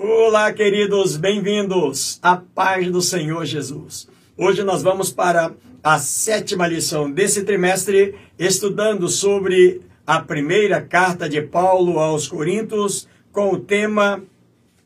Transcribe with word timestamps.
Olá, 0.00 0.52
queridos, 0.52 1.16
bem-vindos 1.16 2.20
à 2.22 2.36
paz 2.36 2.88
do 2.88 3.02
Senhor 3.02 3.44
Jesus. 3.44 4.08
Hoje 4.36 4.62
nós 4.62 4.80
vamos 4.80 5.10
para 5.10 5.52
a 5.82 5.98
sétima 5.98 6.68
lição 6.68 7.10
desse 7.10 7.42
trimestre, 7.42 8.14
estudando 8.38 9.08
sobre 9.08 9.80
a 10.06 10.20
primeira 10.20 10.80
carta 10.80 11.28
de 11.28 11.42
Paulo 11.42 11.98
aos 11.98 12.28
Coríntios, 12.28 13.08
com 13.32 13.52
o 13.52 13.58
tema 13.58 14.22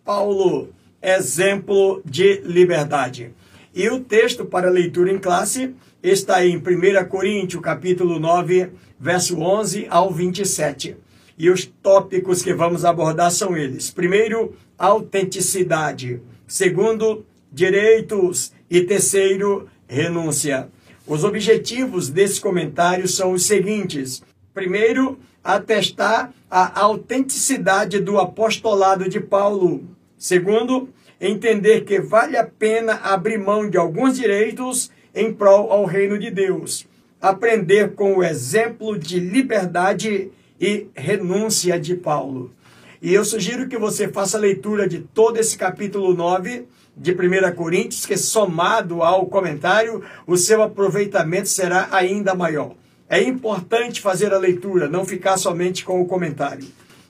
Paulo, 0.03 0.71
exemplo 1.03 2.01
de 2.06 2.40
liberdade. 2.47 3.35
E 3.74 3.90
o 3.90 4.01
texto 4.01 4.47
para 4.47 4.71
leitura 4.71 5.13
em 5.13 5.19
classe 5.19 5.74
está 6.03 6.42
em 6.42 6.56
1 6.56 7.06
Coríntios, 7.10 7.63
capítulo 7.63 8.19
9, 8.19 8.71
verso 8.99 9.38
11 9.38 9.88
ao 9.90 10.10
27. 10.10 10.97
E 11.37 11.51
os 11.51 11.67
tópicos 11.67 12.40
que 12.40 12.54
vamos 12.54 12.85
abordar 12.85 13.31
são 13.31 13.56
eles. 13.56 13.90
Primeiro, 13.90 14.54
autenticidade. 14.83 16.20
Segundo, 16.45 17.25
direitos. 17.52 18.52
E 18.69 18.83
terceiro, 18.83 19.69
renúncia. 19.87 20.69
Os 21.07 21.24
objetivos 21.24 22.09
desse 22.09 22.41
comentário 22.41 23.07
são 23.07 23.33
os 23.33 23.45
seguintes: 23.47 24.23
primeiro, 24.52 25.19
atestar 25.45 26.33
a 26.51 26.80
autenticidade 26.80 28.01
do 28.01 28.19
apostolado 28.19 29.09
de 29.09 29.21
Paulo. 29.21 29.84
Segundo, 30.19 30.88
entender 31.21 31.83
que 31.83 32.01
vale 32.01 32.37
a 32.37 32.45
pena 32.45 32.95
abrir 32.95 33.38
mão 33.38 33.69
de 33.69 33.77
alguns 33.77 34.16
direitos 34.16 34.91
em 35.15 35.33
prol 35.33 35.71
ao 35.71 35.85
reino 35.85 36.19
de 36.19 36.30
Deus. 36.30 36.88
Aprender 37.21 37.93
com 37.95 38.16
o 38.16 38.24
exemplo 38.24 38.99
de 38.99 39.21
liberdade 39.21 40.30
e 40.60 40.88
renúncia 40.95 41.79
de 41.79 41.95
Paulo. 41.95 42.51
E 43.02 43.12
eu 43.12 43.24
sugiro 43.24 43.66
que 43.66 43.77
você 43.77 44.06
faça 44.06 44.37
a 44.37 44.41
leitura 44.41 44.88
de 44.88 45.01
todo 45.01 45.37
esse 45.37 45.59
capítulo 45.59 46.15
9 46.15 46.69
de 46.97 47.10
1 47.10 47.52
Coríntios, 47.56 48.06
que 48.06 48.16
somado 48.16 49.02
ao 49.02 49.27
comentário, 49.27 50.04
o 50.24 50.37
seu 50.37 50.63
aproveitamento 50.63 51.49
será 51.49 51.88
ainda 51.90 52.32
maior. 52.32 52.77
É 53.09 53.21
importante 53.21 54.01
fazer 54.01 54.32
a 54.32 54.38
leitura, 54.38 54.88
não 54.88 55.04
ficar 55.04 55.37
somente 55.37 55.85
com 55.85 56.01
o 56.01 56.07
comentário. 56.07 56.65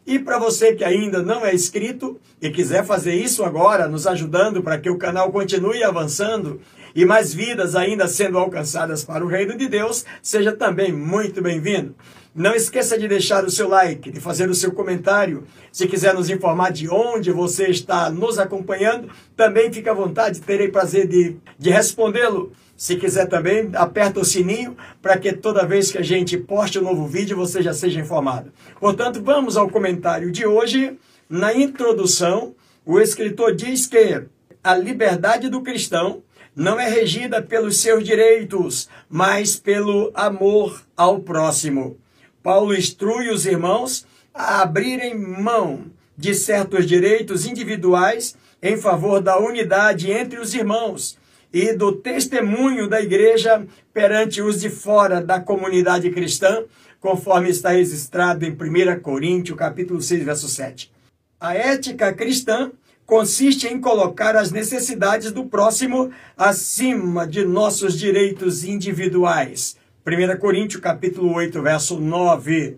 E 0.06 0.19
para 0.19 0.39
você 0.39 0.75
que 0.75 0.83
ainda 0.83 1.22
não 1.22 1.44
é 1.44 1.55
inscrito 1.55 2.19
e 2.41 2.48
quiser 2.48 2.86
fazer 2.86 3.14
isso 3.14 3.45
agora, 3.45 3.86
nos 3.86 4.06
ajudando 4.06 4.62
para 4.62 4.78
que 4.78 4.89
o 4.89 4.97
canal 4.97 5.30
continue 5.30 5.84
avançando 5.84 6.58
e 6.95 7.05
mais 7.05 7.34
vidas 7.34 7.77
ainda 7.77 8.08
sendo 8.08 8.39
alcançadas 8.39 9.05
para 9.05 9.22
o 9.22 9.28
reino 9.28 9.58
de 9.58 9.69
Deus, 9.69 10.06
seja 10.22 10.52
também 10.52 10.91
muito 10.91 11.42
bem-vindo. 11.42 11.95
Não 12.34 12.55
esqueça 12.55 12.98
de 12.98 13.06
deixar 13.06 13.44
o 13.44 13.50
seu 13.50 13.69
like, 13.69 14.11
de 14.11 14.19
fazer 14.19 14.48
o 14.48 14.55
seu 14.55 14.72
comentário. 14.72 15.44
Se 15.70 15.86
quiser 15.86 16.14
nos 16.14 16.30
informar 16.30 16.72
de 16.72 16.89
onde 16.89 17.30
você 17.30 17.66
está 17.66 18.08
nos 18.08 18.39
acompanhando, 18.39 19.11
também 19.36 19.70
fique 19.70 19.89
à 19.89 19.92
vontade, 19.92 20.41
terei 20.41 20.69
prazer 20.69 21.06
de, 21.06 21.36
de 21.58 21.69
respondê-lo. 21.69 22.50
Se 22.74 22.97
quiser 22.97 23.27
também, 23.27 23.70
aperta 23.74 24.19
o 24.19 24.24
sininho 24.24 24.74
para 25.02 25.19
que 25.19 25.30
toda 25.34 25.66
vez 25.66 25.92
que 25.92 25.98
a 25.98 26.02
gente 26.02 26.39
poste 26.39 26.78
um 26.78 26.83
novo 26.83 27.06
vídeo 27.06 27.36
você 27.36 27.61
já 27.61 27.74
seja 27.74 28.00
informado. 28.00 28.50
Portanto, 28.80 29.22
vamos 29.22 29.58
ao 29.58 29.69
comentário 29.69 30.33
de 30.33 30.46
hoje. 30.46 30.98
Na 31.28 31.55
introdução, 31.55 32.55
o 32.86 32.98
escritor 32.98 33.55
diz 33.55 33.86
que 33.86 34.24
a 34.64 34.74
liberdade 34.74 35.50
do 35.50 35.61
cristão 35.61 36.22
não 36.56 36.80
é 36.80 36.89
regida 36.89 37.42
pelos 37.42 37.77
seus 37.77 38.02
direitos, 38.02 38.89
mas 39.08 39.56
pelo 39.56 40.11
amor 40.14 40.83
ao 40.96 41.20
próximo. 41.20 41.98
Paulo 42.43 42.75
instrui 42.75 43.31
os 43.31 43.47
irmãos 43.47 44.07
a 44.35 44.62
abrirem 44.62 45.19
mão 45.19 45.85
de 46.17 46.35
certos 46.35 46.87
direitos 46.87 47.47
individuais 47.47 48.37
em 48.62 48.77
favor 48.77 49.21
da 49.21 49.39
unidade 49.39 50.11
entre 50.11 50.39
os 50.39 50.55
irmãos 50.55 51.19
e 51.53 51.73
do 51.75 51.93
testemunho 51.93 52.89
da 52.89 53.01
igreja 53.01 53.67
perante 53.93 54.41
os 54.41 54.61
de 54.61 54.70
fora 54.70 55.20
da 55.20 55.39
comunidade 55.39 56.11
cristã, 56.11 56.64
conforme 57.01 57.51
está 57.51 57.70
registrado 57.70 58.45
em 58.45 58.52
1 58.52 59.01
Coríntios, 59.01 59.58
capítulo 59.58 60.01
6, 60.01 60.25
verso 60.25 60.48
7. 60.48 60.91
A 61.39 61.55
ética 61.55 62.13
cristã 62.13 62.70
consiste 63.05 63.67
em 63.67 63.81
colocar 63.81 64.36
as 64.36 64.51
necessidades 64.51 65.33
do 65.33 65.45
próximo 65.45 66.11
acima 66.36 67.27
de 67.27 67.45
nossos 67.45 67.98
direitos 67.98 68.64
individuais. 68.64 69.77
1 70.05 70.36
Coríntios 70.40 70.83
capítulo 70.83 71.33
8, 71.33 71.63
verso 71.63 71.96
9. 72.01 72.77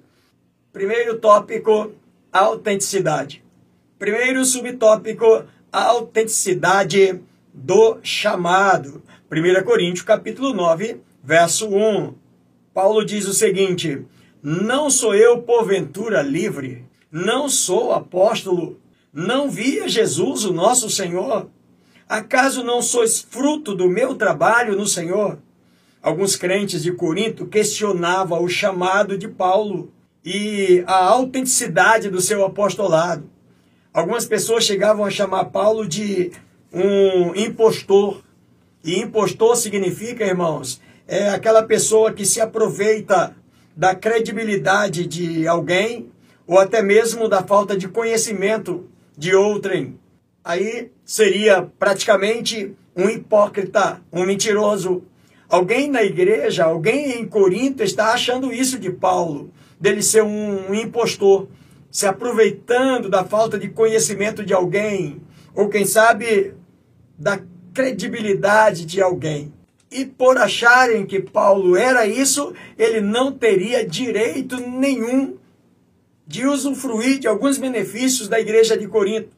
Primeiro 0.71 1.19
tópico, 1.19 1.93
autenticidade. 2.31 3.43
Primeiro 3.99 4.45
subtópico, 4.45 5.45
autenticidade 5.73 7.19
do 7.51 7.99
chamado. 8.03 9.03
1 9.33 9.65
Coríntios 9.65 10.05
capítulo 10.05 10.53
9, 10.53 11.01
verso 11.23 11.67
1. 11.67 12.13
Paulo 12.75 13.03
diz 13.03 13.27
o 13.27 13.33
seguinte: 13.33 14.05
Não 14.43 14.91
sou 14.91 15.15
eu 15.15 15.41
porventura 15.41 16.21
livre, 16.21 16.85
não 17.11 17.49
sou 17.49 17.95
apóstolo, 17.95 18.79
não 19.11 19.51
via 19.51 19.89
Jesus 19.89 20.45
o 20.45 20.53
nosso 20.53 20.91
Senhor? 20.91 21.49
Acaso 22.07 22.63
não 22.63 22.83
sois 22.83 23.23
fruto 23.23 23.75
do 23.75 23.89
meu 23.89 24.15
trabalho 24.15 24.77
no 24.77 24.87
Senhor? 24.87 25.39
Alguns 26.05 26.37
crentes 26.37 26.83
de 26.83 26.93
Corinto 26.93 27.47
questionavam 27.47 28.45
o 28.45 28.47
chamado 28.47 29.17
de 29.17 29.27
Paulo 29.27 29.91
e 30.23 30.85
a 30.87 31.03
autenticidade 31.07 32.11
do 32.11 32.21
seu 32.21 32.45
apostolado. 32.45 33.25
Algumas 33.91 34.27
pessoas 34.27 34.65
chegavam 34.65 35.07
a 35.07 35.11
chamar 35.11 35.47
Paulo 35.47 35.89
de 35.89 36.31
um 36.71 37.35
impostor. 37.35 38.23
E 38.85 39.01
impostor 39.01 39.57
significa, 39.57 40.27
irmãos, 40.27 40.79
é 41.09 41.31
aquela 41.31 41.63
pessoa 41.63 42.13
que 42.13 42.27
se 42.27 42.39
aproveita 42.39 43.35
da 43.75 43.95
credibilidade 43.95 45.07
de 45.07 45.49
alguém 45.49 46.11
ou 46.47 46.59
até 46.59 46.83
mesmo 46.83 47.31
da 47.31 47.43
falta 47.43 47.79
de 47.79 47.89
conhecimento 47.89 48.87
de 49.17 49.35
outrem. 49.35 49.99
Aí 50.45 50.91
seria 51.03 51.63
praticamente 51.79 52.77
um 52.95 53.09
hipócrita, 53.09 54.03
um 54.13 54.27
mentiroso, 54.27 55.03
Alguém 55.49 55.91
na 55.91 56.03
igreja, 56.03 56.65
alguém 56.65 57.21
em 57.21 57.27
Corinto 57.27 57.83
está 57.83 58.13
achando 58.13 58.53
isso 58.53 58.79
de 58.79 58.91
Paulo, 58.91 59.51
dele 59.79 60.03
ser 60.03 60.23
um, 60.23 60.75
impostor, 60.75 61.49
se 61.91 62.07
aproveitando 62.07 63.09
da 63.09 63.25
falta 63.25 63.59
de 63.59 63.69
conhecimento 63.69 64.45
de 64.45 64.53
alguém, 64.53 65.21
ou 65.55 65.69
quem 65.69 65.85
sabe 65.85 66.55
da 67.19 67.41
credibilidade 67.73 68.85
de 68.85 69.01
alguém. 69.01 69.53
E 69.91 70.05
por 70.05 70.39
acharem 70.39 71.07
que 71.07 71.21
Paulo 71.21 71.77
era 71.77 72.07
isso, 72.07 72.53
ele 72.77 73.01
não 73.01 73.31
teria 73.31 73.87
direito 73.87 74.57
nenhum 74.57 75.37
de 76.27 76.47
usufruir 76.47 77.19
de 77.19 77.29
alguns 77.29 77.59
benefícios 77.59 78.27
da 78.27 78.41
igreja 78.41 78.77
de 78.77 78.89
Corinto. 78.89 79.29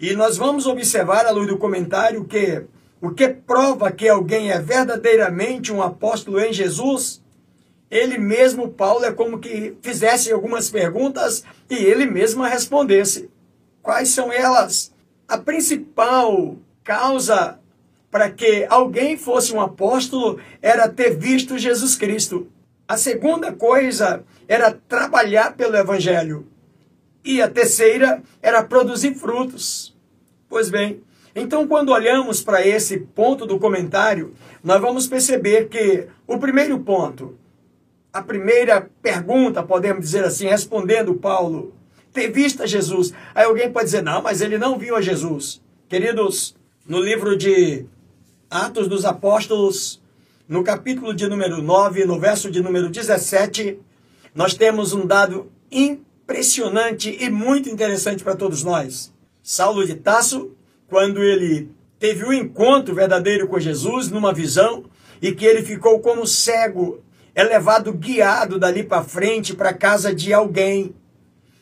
E 0.00 0.14
nós 0.14 0.36
vamos 0.36 0.66
observar, 0.66 1.26
à 1.26 1.30
luz 1.30 1.48
do 1.48 1.58
comentário, 1.58 2.24
que 2.24 2.62
o 3.00 3.10
que 3.10 3.28
prova 3.28 3.92
que 3.92 4.08
alguém 4.08 4.50
é 4.50 4.58
verdadeiramente 4.58 5.72
um 5.72 5.82
apóstolo 5.82 6.40
em 6.40 6.52
Jesus, 6.52 7.22
ele 7.90 8.18
mesmo, 8.18 8.68
Paulo, 8.68 9.04
é 9.04 9.12
como 9.12 9.38
que 9.38 9.76
fizesse 9.82 10.32
algumas 10.32 10.68
perguntas 10.68 11.44
e 11.70 11.76
ele 11.76 12.06
mesmo 12.06 12.42
respondesse. 12.42 13.30
Quais 13.80 14.10
são 14.10 14.32
elas? 14.32 14.92
A 15.26 15.38
principal 15.38 16.56
causa 16.82 17.58
para 18.10 18.30
que 18.30 18.66
alguém 18.68 19.16
fosse 19.16 19.52
um 19.52 19.60
apóstolo 19.60 20.40
era 20.60 20.88
ter 20.88 21.16
visto 21.16 21.58
Jesus 21.58 21.94
Cristo. 21.94 22.48
A 22.86 22.96
segunda 22.96 23.52
coisa 23.52 24.24
era 24.46 24.72
trabalhar 24.72 25.54
pelo 25.56 25.76
Evangelho. 25.76 26.46
E 27.24 27.42
a 27.42 27.48
terceira 27.48 28.22
era 28.40 28.64
produzir 28.64 29.14
frutos. 29.14 29.94
Pois 30.48 30.70
bem, 30.70 31.02
então, 31.38 31.66
quando 31.66 31.92
olhamos 31.92 32.42
para 32.42 32.66
esse 32.66 32.98
ponto 32.98 33.46
do 33.46 33.58
comentário, 33.58 34.34
nós 34.62 34.80
vamos 34.80 35.06
perceber 35.06 35.68
que 35.68 36.06
o 36.26 36.38
primeiro 36.38 36.78
ponto, 36.80 37.36
a 38.12 38.22
primeira 38.22 38.90
pergunta, 39.02 39.62
podemos 39.62 40.04
dizer 40.04 40.24
assim, 40.24 40.46
respondendo 40.46 41.14
Paulo, 41.14 41.74
ter 42.12 42.28
visto 42.30 42.62
a 42.62 42.66
Jesus. 42.66 43.12
Aí 43.34 43.44
alguém 43.44 43.70
pode 43.70 43.86
dizer, 43.86 44.02
não, 44.02 44.22
mas 44.22 44.40
ele 44.40 44.58
não 44.58 44.78
viu 44.78 44.96
a 44.96 45.00
Jesus. 45.00 45.62
Queridos, 45.88 46.56
no 46.86 47.00
livro 47.00 47.36
de 47.36 47.86
Atos 48.50 48.88
dos 48.88 49.04
Apóstolos, 49.04 50.02
no 50.48 50.64
capítulo 50.64 51.14
de 51.14 51.28
número 51.28 51.62
9, 51.62 52.06
no 52.06 52.18
verso 52.18 52.50
de 52.50 52.62
número 52.62 52.88
17, 52.88 53.78
nós 54.34 54.54
temos 54.54 54.94
um 54.94 55.06
dado 55.06 55.52
impressionante 55.70 57.16
e 57.20 57.28
muito 57.28 57.68
interessante 57.68 58.24
para 58.24 58.34
todos 58.34 58.64
nós. 58.64 59.12
Saulo 59.42 59.86
de 59.86 59.94
Tasso 59.94 60.52
quando 60.88 61.22
ele 61.22 61.70
teve 61.98 62.24
o 62.24 62.28
um 62.28 62.32
encontro 62.32 62.94
verdadeiro 62.94 63.46
com 63.46 63.60
Jesus 63.60 64.10
numa 64.10 64.32
visão 64.32 64.84
e 65.22 65.32
que 65.32 65.44
ele 65.44 65.62
ficou 65.62 66.00
como 66.00 66.26
cego, 66.26 67.02
é 67.34 67.44
levado 67.44 67.92
guiado 67.92 68.58
dali 68.58 68.82
para 68.82 69.04
frente 69.04 69.54
para 69.54 69.70
a 69.70 69.74
casa 69.74 70.14
de 70.14 70.32
alguém. 70.32 70.94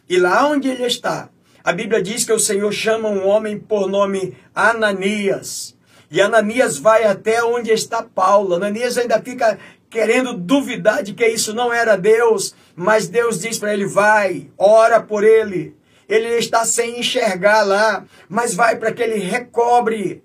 E 0.09 0.19
lá 0.19 0.49
onde 0.49 0.69
ele 0.69 0.85
está, 0.85 1.31
A 1.67 1.73
Bíblia 1.73 2.01
diz 2.01 2.25
que 2.25 2.33
o 2.33 2.39
Senhor 2.39 2.71
chama 2.71 3.09
um 3.09 3.27
homem 3.27 3.59
por 3.59 3.89
nome 3.89 4.37
Ananias. 4.55 5.77
E 6.09 6.21
Ananias 6.21 6.79
vai 6.79 7.03
até 7.03 7.43
onde 7.43 7.73
está 7.73 8.05
Paulo. 8.05 8.55
Ananias 8.55 8.97
ainda 8.97 9.21
fica 9.21 9.59
querendo 9.91 10.35
duvidar 10.35 11.03
de 11.03 11.13
que 11.13 11.27
isso 11.27 11.53
não 11.53 11.73
era 11.73 11.97
Deus, 11.97 12.55
mas 12.77 13.09
Deus 13.09 13.41
diz 13.41 13.59
para 13.59 13.75
ele: 13.75 13.85
vai, 13.85 14.49
ora 14.57 15.01
por 15.01 15.25
ele. 15.25 15.76
Ele 16.09 16.29
está 16.37 16.65
sem 16.65 17.01
enxergar 17.01 17.63
lá, 17.63 18.05
mas 18.29 18.55
vai 18.55 18.77
para 18.77 18.93
que 18.93 19.03
ele 19.03 19.19
recobre 19.19 20.23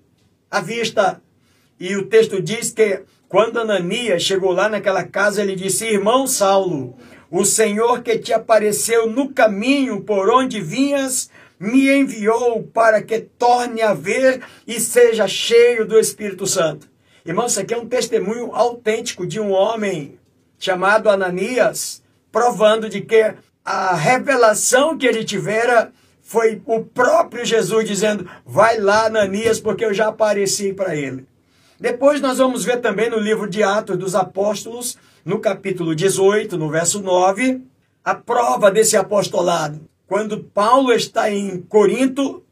a 0.50 0.60
vista. 0.60 1.20
E 1.78 1.96
o 1.96 2.06
texto 2.06 2.40
diz 2.40 2.70
que 2.70 3.02
quando 3.28 3.58
Ananias 3.58 4.22
chegou 4.22 4.52
lá 4.52 4.68
naquela 4.68 5.04
casa, 5.04 5.42
ele 5.42 5.56
disse: 5.56 5.86
Irmão 5.86 6.26
Saulo, 6.26 6.94
o 7.30 7.44
Senhor 7.44 8.02
que 8.02 8.18
te 8.18 8.32
apareceu 8.32 9.08
no 9.08 9.32
caminho 9.32 10.02
por 10.02 10.30
onde 10.30 10.60
vinhas, 10.60 11.30
me 11.58 11.90
enviou 11.90 12.62
para 12.62 13.00
que 13.00 13.20
torne 13.20 13.82
a 13.82 13.94
ver 13.94 14.42
e 14.66 14.78
seja 14.78 15.26
cheio 15.26 15.86
do 15.86 15.98
Espírito 15.98 16.46
Santo. 16.46 16.90
Irmão, 17.24 17.46
isso 17.46 17.60
aqui 17.60 17.72
é 17.72 17.78
um 17.78 17.86
testemunho 17.86 18.52
autêntico 18.52 19.26
de 19.26 19.40
um 19.40 19.52
homem 19.52 20.18
chamado 20.58 21.08
Ananias, 21.08 22.02
provando 22.30 22.88
de 22.88 23.00
que 23.00 23.34
a 23.64 23.94
revelação 23.94 24.96
que 24.96 25.06
ele 25.06 25.24
tivera 25.24 25.92
foi 26.22 26.60
o 26.66 26.84
próprio 26.84 27.44
Jesus 27.44 27.86
dizendo: 27.86 28.28
Vai 28.44 28.78
lá, 28.78 29.06
Ananias, 29.06 29.60
porque 29.60 29.84
eu 29.84 29.94
já 29.94 30.08
apareci 30.08 30.72
para 30.72 30.96
ele. 30.96 31.26
Depois 31.78 32.20
nós 32.20 32.38
vamos 32.38 32.64
ver 32.64 32.80
também 32.80 33.10
no 33.10 33.18
livro 33.18 33.48
de 33.48 33.62
Atos 33.62 33.98
dos 33.98 34.14
Apóstolos, 34.14 34.96
no 35.24 35.40
capítulo 35.40 35.94
18, 35.94 36.56
no 36.56 36.70
verso 36.70 37.00
9, 37.02 37.60
a 38.04 38.14
prova 38.14 38.70
desse 38.70 38.96
apostolado. 38.96 39.80
Quando 40.06 40.38
Paulo 40.38 40.92
está 40.92 41.30
em 41.30 41.60
Corinto 41.62 42.42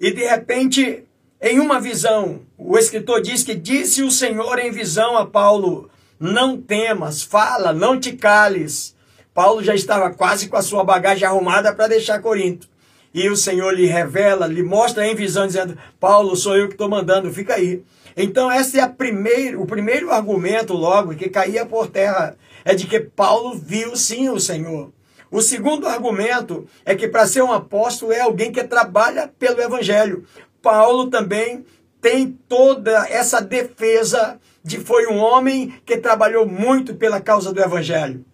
e 0.00 0.10
de 0.10 0.24
repente 0.24 1.04
em 1.40 1.60
uma 1.60 1.80
visão, 1.80 2.40
o 2.56 2.78
escritor 2.78 3.20
diz 3.20 3.44
que 3.44 3.54
disse 3.54 4.02
o 4.02 4.10
Senhor 4.10 4.58
em 4.58 4.70
visão 4.70 5.16
a 5.16 5.26
Paulo: 5.26 5.90
Não 6.18 6.60
temas, 6.60 7.22
fala, 7.22 7.72
não 7.72 8.00
te 8.00 8.12
cales. 8.12 8.95
Paulo 9.36 9.62
já 9.62 9.74
estava 9.74 10.08
quase 10.08 10.48
com 10.48 10.56
a 10.56 10.62
sua 10.62 10.82
bagagem 10.82 11.28
arrumada 11.28 11.70
para 11.74 11.88
deixar 11.88 12.22
Corinto. 12.22 12.66
E 13.12 13.28
o 13.28 13.36
Senhor 13.36 13.70
lhe 13.70 13.84
revela, 13.84 14.46
lhe 14.46 14.62
mostra 14.62 15.06
em 15.06 15.14
visão, 15.14 15.46
dizendo: 15.46 15.76
Paulo, 16.00 16.34
sou 16.34 16.56
eu 16.56 16.68
que 16.68 16.72
estou 16.72 16.88
mandando, 16.88 17.30
fica 17.30 17.52
aí. 17.52 17.84
Então, 18.16 18.50
esse 18.50 18.78
é 18.78 18.82
a 18.82 18.88
primeiro, 18.88 19.60
o 19.60 19.66
primeiro 19.66 20.10
argumento, 20.10 20.72
logo, 20.72 21.14
que 21.14 21.28
caía 21.28 21.66
por 21.66 21.88
terra, 21.88 22.34
é 22.64 22.74
de 22.74 22.86
que 22.86 22.98
Paulo 22.98 23.54
viu 23.54 23.94
sim 23.94 24.30
o 24.30 24.40
Senhor. 24.40 24.90
O 25.30 25.42
segundo 25.42 25.86
argumento 25.86 26.66
é 26.82 26.94
que 26.94 27.06
para 27.06 27.26
ser 27.26 27.42
um 27.42 27.52
apóstolo 27.52 28.12
é 28.12 28.20
alguém 28.20 28.50
que 28.50 28.64
trabalha 28.64 29.30
pelo 29.38 29.60
evangelho. 29.60 30.24
Paulo 30.62 31.10
também 31.10 31.62
tem 32.00 32.38
toda 32.48 33.06
essa 33.10 33.42
defesa 33.42 34.40
de 34.64 34.78
foi 34.78 35.06
um 35.08 35.18
homem 35.18 35.74
que 35.84 35.98
trabalhou 35.98 36.46
muito 36.46 36.94
pela 36.94 37.20
causa 37.20 37.52
do 37.52 37.60
evangelho. 37.60 38.24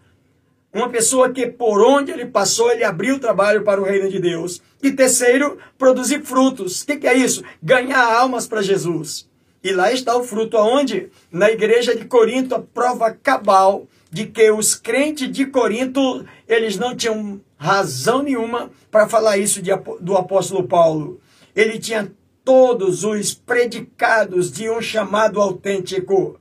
Uma 0.72 0.88
pessoa 0.88 1.30
que 1.30 1.46
por 1.46 1.82
onde 1.84 2.10
ele 2.10 2.26
passou, 2.26 2.70
ele 2.70 2.82
abriu 2.82 3.18
trabalho 3.18 3.62
para 3.62 3.80
o 3.80 3.84
reino 3.84 4.08
de 4.08 4.18
Deus. 4.18 4.62
E 4.82 4.90
terceiro, 4.90 5.58
produzir 5.76 6.22
frutos. 6.22 6.82
O 6.82 6.86
que, 6.86 6.96
que 6.96 7.06
é 7.06 7.14
isso? 7.14 7.44
Ganhar 7.62 8.02
almas 8.02 8.46
para 8.46 8.62
Jesus. 8.62 9.28
E 9.62 9.70
lá 9.70 9.92
está 9.92 10.16
o 10.16 10.24
fruto 10.24 10.56
aonde? 10.56 11.10
Na 11.30 11.50
igreja 11.50 11.94
de 11.94 12.06
Corinto, 12.06 12.54
a 12.54 12.60
prova 12.60 13.10
cabal 13.12 13.86
de 14.10 14.26
que 14.26 14.50
os 14.50 14.74
crentes 14.74 15.30
de 15.30 15.46
Corinto, 15.46 16.24
eles 16.48 16.78
não 16.78 16.96
tinham 16.96 17.40
razão 17.56 18.22
nenhuma 18.22 18.70
para 18.90 19.08
falar 19.08 19.38
isso 19.38 19.62
de, 19.62 19.70
do 20.00 20.16
apóstolo 20.16 20.66
Paulo. 20.66 21.20
Ele 21.54 21.78
tinha 21.78 22.10
todos 22.44 23.04
os 23.04 23.34
predicados 23.34 24.50
de 24.50 24.68
um 24.68 24.82
chamado 24.82 25.40
autêntico. 25.40 26.40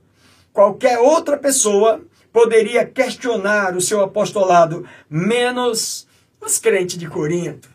Qualquer 0.52 0.98
outra 0.98 1.38
pessoa 1.38 2.02
poderia 2.32 2.86
questionar 2.86 3.76
o 3.76 3.80
seu 3.80 4.00
apostolado, 4.00 4.86
menos 5.08 6.06
os 6.40 6.58
crentes 6.58 6.96
de 6.96 7.06
Corinto. 7.06 7.68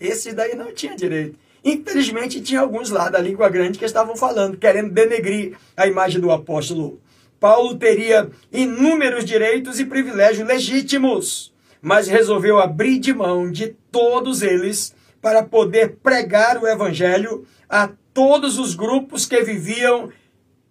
Esse 0.00 0.32
daí 0.32 0.54
não 0.54 0.72
tinha 0.72 0.96
direito. 0.96 1.38
Infelizmente, 1.64 2.40
tinha 2.40 2.60
alguns 2.60 2.90
lá 2.90 3.08
da 3.08 3.18
língua 3.18 3.48
grande 3.48 3.78
que 3.78 3.84
estavam 3.84 4.16
falando, 4.16 4.56
querendo 4.56 4.90
denegrir 4.90 5.56
a 5.76 5.86
imagem 5.86 6.20
do 6.20 6.30
apóstolo. 6.30 7.00
Paulo 7.38 7.76
teria 7.76 8.30
inúmeros 8.52 9.24
direitos 9.24 9.78
e 9.78 9.84
privilégios 9.84 10.46
legítimos, 10.46 11.52
mas 11.80 12.08
resolveu 12.08 12.58
abrir 12.58 12.98
de 12.98 13.12
mão 13.12 13.50
de 13.50 13.76
todos 13.92 14.42
eles 14.42 14.94
para 15.20 15.42
poder 15.42 15.96
pregar 16.02 16.58
o 16.62 16.66
evangelho 16.66 17.46
a 17.68 17.90
todos 18.14 18.58
os 18.58 18.74
grupos 18.74 19.26
que 19.26 19.42
viviam 19.42 20.10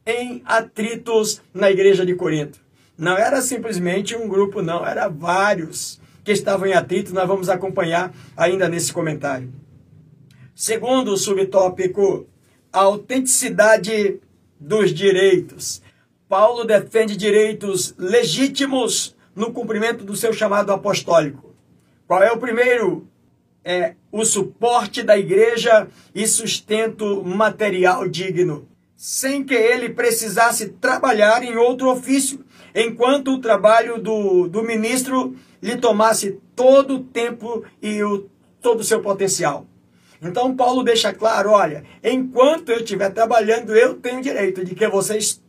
em 0.06 0.42
atritos 0.46 1.42
na 1.54 1.70
igreja 1.70 2.06
de 2.06 2.16
Corinto. 2.16 2.67
Não 2.98 3.18
era 3.18 3.42
simplesmente 3.42 4.16
um 4.16 4.28
grupo, 4.28 4.62
não, 4.62 4.86
era 4.86 5.08
vários 5.08 6.00
que 6.24 6.32
estavam 6.32 6.68
em 6.68 6.74
atrito, 6.74 7.14
nós 7.14 7.28
vamos 7.28 7.48
acompanhar 7.48 8.14
ainda 8.36 8.68
nesse 8.68 8.92
comentário. 8.92 9.54
Segundo 10.56 11.16
subtópico, 11.16 12.28
a 12.74 12.80
autenticidade 12.80 14.20
dos 14.60 14.94
direitos. 14.94 15.82
Paulo 16.28 16.66
defende 16.66 17.16
direitos 17.16 17.94
legítimos 17.98 19.16
no 19.36 19.54
cumprimento 19.54 20.04
do 20.04 20.16
seu 20.16 20.34
chamado 20.34 20.72
apostólico. 20.74 21.56
Qual 22.08 22.22
é 22.24 22.32
o 22.32 22.40
primeiro? 22.40 23.08
É 23.64 23.94
o 24.12 24.26
suporte 24.26 25.04
da 25.04 25.18
igreja 25.18 25.88
e 26.16 26.26
sustento 26.26 27.24
material 27.24 28.08
digno, 28.08 28.68
sem 28.96 29.44
que 29.44 29.54
ele 29.54 29.90
precisasse 29.90 30.70
trabalhar 30.70 31.44
em 31.44 31.56
outro 31.56 31.90
ofício, 31.90 32.44
enquanto 32.78 33.34
o 33.34 33.40
trabalho 33.40 34.00
do, 34.00 34.48
do 34.48 34.62
ministro 34.62 35.36
lhe 35.62 35.76
tomasse 35.78 36.40
todo 36.56 36.98
o 36.98 37.04
tempo 37.04 37.66
e 37.82 38.04
o, 38.04 38.30
todo 38.62 38.82
o 38.82 38.84
seu 38.84 39.02
potencial. 39.02 39.66
Então 40.22 40.56
Paulo 40.56 40.84
deixa 40.84 41.12
claro, 41.12 41.50
olha, 41.50 41.84
enquanto 42.04 42.70
eu 42.70 42.78
estiver 42.78 43.10
trabalhando, 43.12 43.76
eu 43.76 43.96
tenho 43.96 44.22
direito 44.22 44.64
de 44.64 44.76
que 44.76 44.88
vocês 44.88 45.42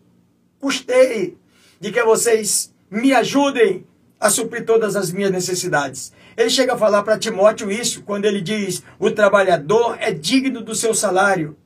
custeiem, 0.58 1.36
de 1.78 1.92
que 1.92 2.02
vocês 2.02 2.72
me 2.90 3.12
ajudem 3.12 3.86
a 4.18 4.30
suprir 4.30 4.64
todas 4.64 4.96
as 4.96 5.12
minhas 5.12 5.30
necessidades. 5.30 6.12
Ele 6.36 6.50
chega 6.50 6.74
a 6.74 6.78
falar 6.78 7.02
para 7.02 7.18
Timóteo 7.18 7.70
isso, 7.70 8.02
quando 8.04 8.24
ele 8.24 8.40
diz: 8.40 8.82
o 8.98 9.10
trabalhador 9.10 9.96
é 10.00 10.12
digno 10.12 10.62
do 10.62 10.74
seu 10.74 10.94
salário. 10.94 11.56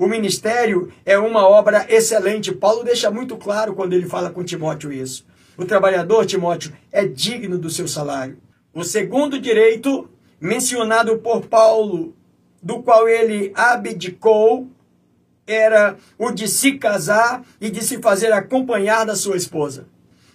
O 0.00 0.06
ministério 0.06 0.90
é 1.04 1.18
uma 1.18 1.46
obra 1.46 1.84
excelente. 1.86 2.54
Paulo 2.54 2.82
deixa 2.82 3.10
muito 3.10 3.36
claro 3.36 3.74
quando 3.74 3.92
ele 3.92 4.06
fala 4.06 4.30
com 4.30 4.42
Timóteo 4.42 4.90
isso. 4.90 5.26
O 5.58 5.66
trabalhador, 5.66 6.24
Timóteo, 6.24 6.72
é 6.90 7.04
digno 7.04 7.58
do 7.58 7.68
seu 7.68 7.86
salário. 7.86 8.38
O 8.72 8.82
segundo 8.82 9.38
direito 9.38 10.08
mencionado 10.40 11.18
por 11.18 11.46
Paulo, 11.48 12.16
do 12.62 12.82
qual 12.82 13.06
ele 13.06 13.52
abdicou, 13.54 14.68
era 15.46 15.98
o 16.16 16.30
de 16.30 16.48
se 16.48 16.78
casar 16.78 17.44
e 17.60 17.68
de 17.68 17.84
se 17.84 17.98
fazer 17.98 18.32
acompanhar 18.32 19.04
da 19.04 19.14
sua 19.14 19.36
esposa. 19.36 19.86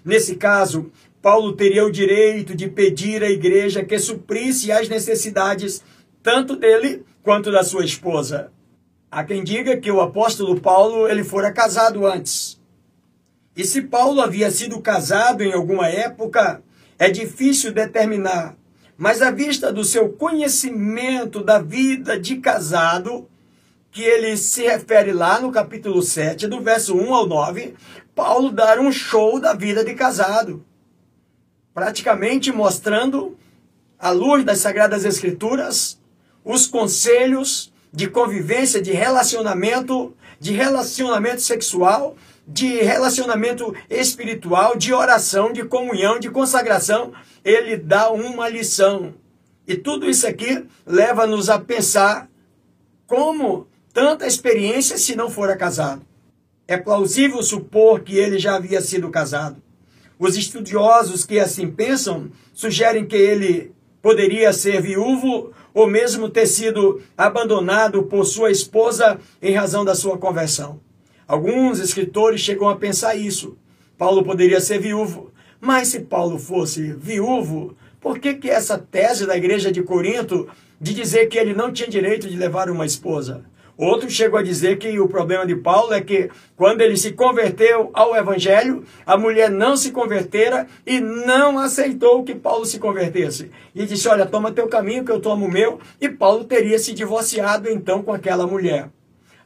Nesse 0.06 0.36
caso, 0.36 0.92
Paulo 1.24 1.54
teria 1.54 1.84
o 1.84 1.92
direito 1.92 2.54
de 2.54 2.70
pedir 2.70 3.24
à 3.24 3.32
igreja 3.32 3.84
que 3.84 3.98
suprisse 3.98 4.72
as 4.72 4.88
necessidades 4.88 5.84
tanto 6.22 6.56
dele 6.56 7.04
quanto 7.24 7.52
da 7.52 7.64
sua 7.64 7.84
esposa. 7.84 8.52
Há 9.10 9.24
quem 9.24 9.44
diga 9.44 9.78
que 9.78 9.92
o 9.92 10.02
apóstolo 10.02 10.60
Paulo 10.60 11.08
ele 11.08 11.24
fora 11.24 11.52
casado 11.52 12.06
antes. 12.06 12.60
E 13.56 13.64
se 13.64 13.84
Paulo 13.84 14.22
havia 14.22 14.52
sido 14.52 14.82
casado 14.82 15.42
em 15.42 15.54
alguma 15.54 15.88
época, 15.88 16.62
é 17.00 17.10
difícil 17.10 17.72
determinar. 17.72 18.56
Mas 18.98 19.22
à 19.22 19.32
vista 19.32 19.72
do 19.72 19.84
seu 19.84 20.10
conhecimento 20.10 21.44
da 21.44 21.60
vida 21.60 22.20
de 22.20 22.38
casado, 22.38 23.28
que 23.92 24.04
ele 24.04 24.36
se 24.36 24.64
refere 24.64 25.14
lá 25.14 25.40
no 25.40 25.52
capítulo 25.52 26.02
7, 26.02 26.48
do 26.48 26.60
verso 26.62 26.96
1 26.96 27.14
ao 27.14 27.26
9, 27.26 27.76
Paulo 28.14 28.52
dá 28.52 28.80
um 28.80 28.92
show 28.92 29.40
da 29.40 29.54
vida 29.54 29.86
de 29.86 29.94
casado. 29.94 30.66
Praticamente 31.74 32.52
mostrando, 32.52 33.38
à 33.98 34.10
luz 34.10 34.44
das 34.44 34.60
Sagradas 34.60 35.06
Escrituras, 35.06 35.98
os 36.44 36.68
conselhos 36.68 37.74
de 37.96 38.08
convivência, 38.08 38.82
de 38.82 38.92
relacionamento, 38.92 40.14
de 40.38 40.52
relacionamento 40.52 41.42
sexual, 41.42 42.18
de 42.46 42.82
relacionamento 42.82 43.74
espiritual, 43.90 44.76
de 44.78 44.94
oração, 44.94 45.54
de 45.54 45.64
comunhão, 45.64 46.20
de 46.20 46.30
consagração. 46.30 47.14
Ele 47.44 47.78
dá 47.78 48.12
uma 48.12 48.50
lição. 48.50 49.14
E 49.66 49.76
tudo 49.76 50.10
isso 50.10 50.28
aqui 50.28 50.66
leva-nos 50.86 51.50
a 51.50 51.58
pensar 51.58 52.30
como 53.08 53.66
tanta 53.94 54.28
experiência 54.28 54.98
se 54.98 55.16
não 55.16 55.30
fora 55.30 55.56
casado. 55.56 56.02
É 56.68 56.76
plausível 56.76 57.42
supor 57.42 58.02
que 58.02 58.18
ele 58.18 58.38
já 58.38 58.56
havia 58.56 58.82
sido 58.82 59.10
casado. 59.10 59.64
Os 60.20 60.36
estudiosos 60.36 61.24
que 61.24 61.40
assim 61.40 61.72
pensam 61.72 62.30
sugerem 62.54 63.06
que 63.06 63.16
ele 63.16 63.72
poderia 64.02 64.52
ser 64.54 64.82
viúvo 64.82 65.52
ou 65.76 65.86
mesmo 65.86 66.30
ter 66.30 66.48
sido 66.48 67.02
abandonado 67.18 68.04
por 68.04 68.26
sua 68.26 68.50
esposa 68.50 69.20
em 69.42 69.54
razão 69.54 69.84
da 69.84 69.94
sua 69.94 70.18
conversão. 70.18 70.80
Alguns 71.28 71.80
escritores 71.80 72.40
chegam 72.40 72.70
a 72.70 72.78
pensar 72.78 73.16
isso. 73.16 73.58
Paulo 73.98 74.24
poderia 74.24 74.62
ser 74.62 74.80
viúvo, 74.80 75.32
mas 75.60 75.90
se 75.90 76.00
Paulo 76.00 76.40
fosse 76.40 76.94
viúvo, 76.94 77.76
por 78.00 78.20
que, 78.20 78.36
que 78.36 78.50
essa 78.50 78.78
tese 78.78 79.26
da 79.26 79.36
igreja 79.36 79.70
de 79.70 79.84
Corinto 79.84 80.48
de 80.80 80.94
dizer 80.94 81.28
que 81.28 81.38
ele 81.38 81.54
não 81.54 81.74
tinha 81.74 81.90
direito 81.90 82.30
de 82.30 82.38
levar 82.38 82.70
uma 82.70 82.86
esposa? 82.86 83.44
Outro 83.78 84.10
chegou 84.10 84.40
a 84.40 84.44
dizer 84.44 84.78
que 84.78 84.98
o 85.00 85.08
problema 85.08 85.46
de 85.46 85.56
Paulo 85.56 85.94
é 85.94 86.00
que 86.00 86.30
quando 86.56 86.80
ele 86.80 86.96
se 86.96 87.12
converteu 87.12 87.90
ao 87.94 88.16
evangelho, 88.16 88.86
a 89.06 89.18
mulher 89.18 89.50
não 89.50 89.76
se 89.76 89.92
convertera 89.92 90.66
e 90.86 91.02
não 91.02 91.60
aceitou 91.60 92.24
que 92.24 92.34
Paulo 92.34 92.66
se 92.66 92.80
convertesse. 92.80 93.52
E 93.74 93.86
disse: 93.86 94.08
Olha, 94.08 94.26
toma 94.26 94.54
teu 94.54 94.68
caminho, 94.68 95.04
que 95.04 95.12
eu 95.12 95.20
tomo 95.20 95.46
o 95.46 95.52
meu. 95.52 95.80
E 96.00 96.08
Paulo 96.08 96.46
teria 96.46 96.80
se 96.80 96.94
divorciado 96.94 97.70
então 97.70 98.02
com 98.02 98.14
aquela 98.14 98.48
mulher. 98.48 98.90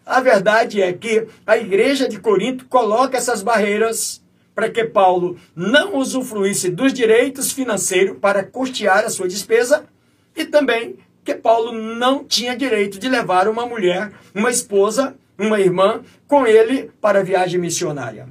A 0.06 0.22
verdade 0.22 0.82
é 0.82 0.94
que 0.94 1.28
a 1.46 1.58
igreja 1.58 2.08
de 2.08 2.20
Corinto 2.20 2.66
coloca 2.66 3.18
essas 3.18 3.42
barreiras 3.42 4.22
para 4.54 4.70
que 4.70 4.84
Paulo 4.84 5.38
não 5.56 5.96
usufruísse 5.98 6.70
dos 6.70 6.94
direitos 6.94 7.52
financeiros 7.52 8.18
para 8.20 8.44
custear 8.44 9.06
a 9.06 9.10
sua 9.10 9.28
despesa 9.28 9.86
e 10.36 10.46
também 10.46 10.98
que 11.24 11.36
Paulo 11.36 11.72
não 11.72 12.24
tinha 12.24 12.56
direito 12.56 13.00
de 13.00 13.10
levar 13.10 13.48
uma 13.48 13.66
mulher, 13.66 14.12
uma 14.34 14.50
esposa, 14.50 15.16
uma 15.38 15.60
irmã 15.60 16.02
com 16.28 16.46
ele 16.46 16.92
para 17.00 17.20
a 17.20 17.24
viagem 17.24 17.60
missionária. 17.60 18.28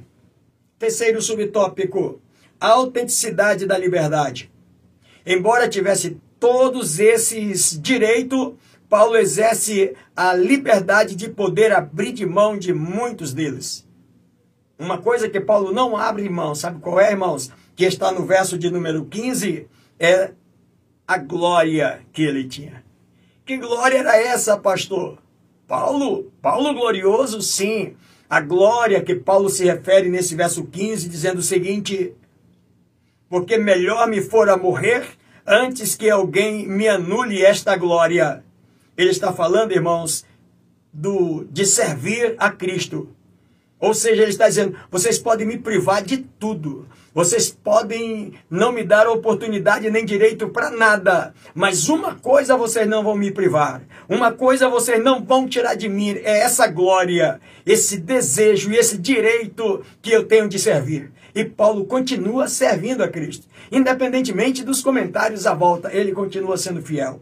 Terceiro 0.77 1.21
subtópico: 1.21 2.21
a 2.59 2.69
autenticidade 2.69 3.65
da 3.65 3.77
liberdade. 3.77 4.51
Embora 5.25 5.67
tivesse 5.67 6.17
todos 6.39 6.99
esses 6.99 7.79
direitos, 7.79 8.53
Paulo 8.89 9.17
exerce 9.17 9.95
a 10.15 10.33
liberdade 10.33 11.15
de 11.15 11.29
poder 11.29 11.71
abrir 11.71 12.11
de 12.11 12.25
mão 12.25 12.57
de 12.57 12.73
muitos 12.73 13.33
deles. 13.33 13.87
Uma 14.79 14.97
coisa 14.97 15.29
que 15.29 15.39
Paulo 15.39 15.71
não 15.71 15.97
abre 15.97 16.27
mão, 16.29 16.55
sabe 16.55 16.79
qual 16.79 16.99
é, 16.99 17.11
irmãos? 17.11 17.51
Que 17.75 17.85
está 17.85 18.11
no 18.11 18.25
verso 18.25 18.57
de 18.57 18.71
número 18.71 19.05
15, 19.05 19.67
é 19.99 20.31
a 21.09 21.17
glória 21.17 22.01
que 22.13 22.21
ele 22.21 22.43
tinha. 22.43 22.83
Que 23.43 23.57
glória 23.57 23.97
era 23.97 24.15
essa, 24.15 24.55
pastor? 24.55 25.17
Paulo, 25.67 26.31
Paulo 26.39 26.71
glorioso, 26.71 27.41
sim. 27.41 27.95
A 28.29 28.39
glória 28.39 29.01
que 29.01 29.15
Paulo 29.15 29.49
se 29.49 29.65
refere 29.65 30.07
nesse 30.07 30.35
verso 30.35 30.65
15, 30.65 31.09
dizendo 31.09 31.39
o 31.39 31.41
seguinte: 31.41 32.13
Porque 33.27 33.57
melhor 33.57 34.07
me 34.07 34.21
fora 34.21 34.55
morrer 34.55 35.03
antes 35.47 35.95
que 35.95 36.11
alguém 36.11 36.67
me 36.67 36.87
anule 36.87 37.43
esta 37.43 37.75
glória. 37.75 38.43
Ele 38.95 39.09
está 39.09 39.33
falando, 39.33 39.71
irmãos, 39.71 40.23
do 40.93 41.43
de 41.45 41.65
servir 41.65 42.35
a 42.37 42.51
Cristo. 42.51 43.09
Ou 43.79 43.95
seja, 43.95 44.21
ele 44.21 44.29
está 44.29 44.47
dizendo: 44.47 44.77
vocês 44.91 45.17
podem 45.17 45.47
me 45.47 45.57
privar 45.57 46.03
de 46.03 46.17
tudo. 46.17 46.87
Vocês 47.13 47.49
podem 47.49 48.33
não 48.49 48.71
me 48.71 48.83
dar 48.83 49.07
oportunidade 49.07 49.89
nem 49.89 50.05
direito 50.05 50.49
para 50.49 50.69
nada. 50.69 51.33
Mas 51.55 51.89
uma 51.89 52.15
coisa 52.15 52.55
vocês 52.55 52.87
não 52.87 53.03
vão 53.03 53.15
me 53.15 53.31
privar. 53.31 53.81
Uma 54.07 54.31
coisa 54.31 54.69
vocês 54.69 55.03
não 55.03 55.23
vão 55.23 55.47
tirar 55.47 55.75
de 55.75 55.89
mim. 55.89 56.11
É 56.23 56.39
essa 56.41 56.67
glória, 56.67 57.39
esse 57.65 57.97
desejo 57.97 58.71
e 58.71 58.77
esse 58.77 58.97
direito 58.97 59.83
que 60.01 60.11
eu 60.11 60.25
tenho 60.25 60.47
de 60.47 60.59
servir. 60.59 61.11
E 61.33 61.43
Paulo 61.43 61.85
continua 61.85 62.47
servindo 62.47 63.03
a 63.03 63.07
Cristo. 63.07 63.47
Independentemente 63.71 64.63
dos 64.63 64.81
comentários 64.81 65.47
à 65.47 65.53
volta, 65.53 65.91
ele 65.93 66.11
continua 66.11 66.57
sendo 66.57 66.81
fiel. 66.81 67.21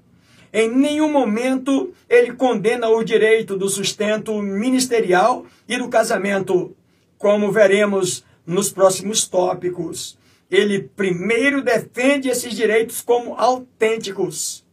Em 0.51 0.69
nenhum 0.69 1.11
momento 1.11 1.93
ele 2.09 2.33
condena 2.33 2.89
o 2.89 3.03
direito 3.03 3.57
do 3.57 3.69
sustento 3.69 4.41
ministerial 4.41 5.45
e 5.67 5.77
do 5.77 5.89
casamento, 5.89 6.75
como 7.17 7.51
veremos 7.51 8.25
nos 8.47 8.71
próximos 8.71 9.27
tópicos. 9.27 10.17
Ele 10.49 10.81
primeiro 10.81 11.61
defende 11.61 12.29
esses 12.29 12.55
direitos 12.55 13.01
como 13.01 13.35
autênticos. 13.35 14.65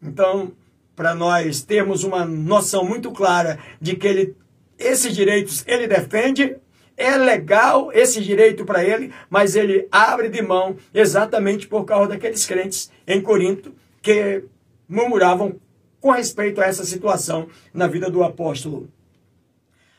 Então, 0.00 0.52
para 0.94 1.14
nós 1.14 1.62
termos 1.62 2.04
uma 2.04 2.24
noção 2.24 2.84
muito 2.84 3.10
clara 3.10 3.58
de 3.80 3.96
que 3.96 4.06
ele, 4.06 4.36
esses 4.78 5.14
direitos 5.14 5.64
ele 5.66 5.88
defende, 5.88 6.56
é 6.96 7.16
legal 7.16 7.90
esse 7.92 8.22
direito 8.22 8.64
para 8.64 8.84
ele, 8.84 9.12
mas 9.28 9.56
ele 9.56 9.88
abre 9.90 10.28
de 10.28 10.40
mão 10.40 10.76
exatamente 10.94 11.66
por 11.66 11.84
causa 11.84 12.10
daqueles 12.10 12.46
crentes 12.46 12.90
em 13.06 13.20
Corinto 13.20 13.74
que 14.00 14.44
murmuravam 14.88 15.56
com 16.00 16.12
respeito 16.12 16.60
a 16.60 16.64
essa 16.64 16.84
situação 16.84 17.48
na 17.74 17.88
vida 17.88 18.08
do 18.08 18.22
apóstolo. 18.22 18.88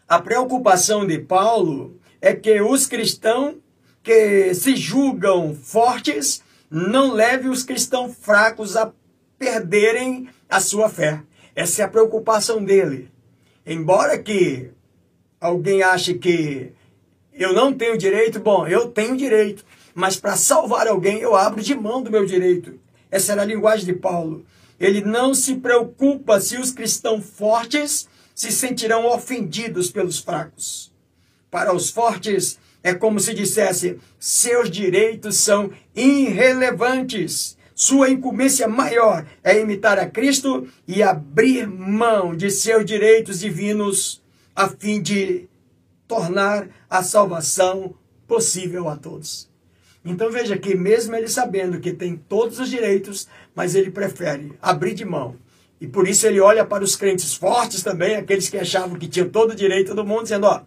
A 0.08 0.22
preocupação 0.22 1.06
de 1.06 1.20
Paulo 1.20 2.00
é 2.22 2.34
que 2.34 2.62
os 2.62 2.88
cristãos 2.88 3.56
que 4.04 4.54
se 4.54 4.76
julgam 4.76 5.56
fortes 5.56 6.42
não 6.70 7.14
levem 7.14 7.50
os 7.50 7.64
cristãos 7.64 8.16
fracos 8.20 8.76
a 8.76 8.92
perderem 9.38 10.30
a 10.50 10.60
sua 10.60 10.90
fé. 10.90 11.22
Essa 11.56 11.82
é 11.82 11.86
a 11.86 11.90
preocupação 11.90 12.64
dele. 12.64 13.12
Embora 13.66 14.18
que 14.18 14.70
alguém 15.40 15.84
ache 15.84 16.14
que 16.14 16.72
eu 17.34 17.54
não 17.54 17.74
tenho 17.74 17.98
direito, 17.98 18.40
bom, 18.40 18.68
eu 18.68 18.90
tenho 18.90 19.16
direito, 19.16 19.66
mas 19.94 20.16
para 20.16 20.36
salvar 20.36 20.88
alguém 20.88 21.20
eu 21.20 21.36
abro 21.36 21.62
de 21.62 21.76
mão 21.76 22.02
do 22.02 22.12
meu 22.12 22.26
direito. 22.26 22.80
Essa 23.12 23.34
era 23.34 23.42
a 23.42 23.46
linguagem 23.46 23.86
de 23.86 23.94
Paulo. 23.94 24.46
Ele 24.80 25.02
não 25.02 25.34
se 25.34 25.56
preocupa 25.56 26.40
se 26.40 26.58
os 26.58 26.72
cristãos 26.72 27.26
fortes 27.26 28.08
se 28.34 28.52
sentirão 28.52 29.06
ofendidos 29.08 29.90
pelos 29.90 30.20
fracos. 30.20 30.92
Para 31.50 31.74
os 31.74 31.90
fortes, 31.90 32.60
é 32.84 32.94
como 32.94 33.20
se 33.20 33.34
dissesse: 33.34 34.00
seus 34.20 34.70
direitos 34.70 35.38
são 35.38 35.72
irrelevantes. 35.96 37.58
Sua 37.76 38.10
incumbência 38.10 38.68
maior 38.68 39.26
é 39.44 39.60
imitar 39.60 40.00
a 40.00 40.10
Cristo 40.10 40.68
e 40.88 41.04
abrir 41.04 41.68
mão 41.68 42.36
de 42.36 42.50
seus 42.50 42.84
direitos 42.84 43.40
divinos 43.40 44.24
a 44.56 44.68
fim 44.68 45.00
de 45.00 45.48
tornar 46.08 46.68
a 46.90 47.04
salvação 47.04 47.94
possível 48.28 48.90
a 48.90 48.96
todos. 48.96 49.48
Então 50.04 50.32
veja 50.32 50.58
que, 50.58 50.74
mesmo 50.74 51.16
ele 51.16 51.28
sabendo 51.28 51.80
que 51.80 51.92
tem 51.92 52.16
todos 52.16 52.60
os 52.60 52.70
direitos, 52.70 53.28
mas 53.54 53.76
ele 53.76 53.92
prefere 53.92 54.54
abrir 54.62 54.94
de 54.94 55.06
mão. 55.06 55.36
E 55.80 55.88
por 55.88 56.08
isso 56.08 56.26
ele 56.26 56.40
olha 56.40 56.66
para 56.66 56.84
os 56.84 56.96
crentes 56.96 57.36
fortes 57.36 57.84
também, 57.84 58.16
aqueles 58.16 58.50
que 58.50 58.58
achavam 58.58 58.98
que 58.98 59.08
tinham 59.08 59.30
todo 59.30 59.52
o 59.52 59.56
direito 59.56 59.94
do 59.94 60.06
mundo, 60.06 60.24
dizendo: 60.24 60.48
ó, 60.48 60.62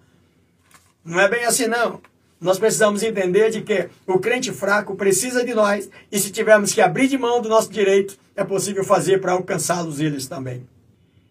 não 1.04 1.21
é 1.21 1.28
bem 1.28 1.45
assim 1.45 1.66
não. 1.66 2.00
Nós 2.40 2.59
precisamos 2.59 3.02
entender 3.02 3.50
de 3.50 3.61
que 3.61 3.88
o 4.07 4.19
crente 4.19 4.50
fraco 4.50 4.95
precisa 4.95 5.45
de 5.45 5.52
nós, 5.52 5.90
e 6.11 6.19
se 6.19 6.30
tivermos 6.30 6.73
que 6.73 6.80
abrir 6.80 7.07
de 7.07 7.19
mão 7.19 7.42
do 7.42 7.50
nosso 7.50 7.71
direito, 7.71 8.16
é 8.35 8.42
possível 8.42 8.83
fazer 8.83 9.21
para 9.21 9.33
alcançá-los 9.33 10.00
eles 10.00 10.26
também. 10.26 10.66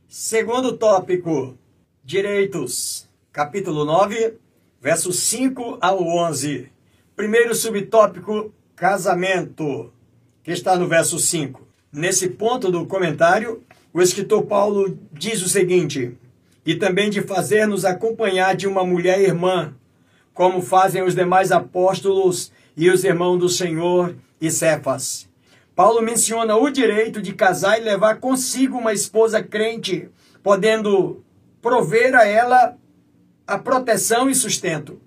Segundo 0.08 0.78
tópico, 0.78 1.58
direitos, 2.04 3.08
capítulo 3.32 3.86
9, 3.86 4.36
versos 4.80 5.20
5 5.20 5.80
ao 5.82 6.02
11. 6.02 6.70
Primeiro 7.16 7.56
subtópico, 7.56 8.54
casamento, 8.76 9.92
que 10.44 10.52
está 10.52 10.76
no 10.76 10.88
verso 10.88 11.20
5. 11.20 11.68
Nesse 11.92 12.30
ponto 12.30 12.72
do 12.72 12.86
comentário, 12.86 13.64
o 13.92 14.02
escritor 14.02 14.44
Paulo 14.44 14.98
diz 15.12 15.42
o 15.42 15.50
seguinte: 15.50 16.16
e 16.70 16.76
também 16.76 17.10
de 17.10 17.24
fazer-nos 17.24 17.84
acompanhar 17.84 18.56
de 18.56 18.68
uma 18.68 18.86
mulher 18.86 19.20
irmã, 19.20 19.74
como 20.36 20.62
fazem 20.62 21.02
os 21.02 21.16
demais 21.16 21.52
apóstolos 21.52 22.52
e 22.78 22.92
os 22.92 23.04
irmãos 23.04 23.40
do 23.40 23.50
Senhor 23.50 24.16
e 24.40 24.52
Cefas. 24.52 25.28
Paulo 25.76 26.00
menciona 26.00 26.56
o 26.56 26.70
direito 26.70 27.24
de 27.24 27.34
casar 27.34 27.82
e 27.82 27.84
levar 27.84 28.20
consigo 28.20 28.78
uma 28.78 28.94
esposa 28.94 29.42
crente, 29.42 30.10
podendo 30.44 31.24
prover 31.60 32.14
a 32.14 32.24
ela 32.28 32.78
a 33.48 33.58
proteção 33.58 34.30
e 34.30 34.36
sustento. 34.36 35.02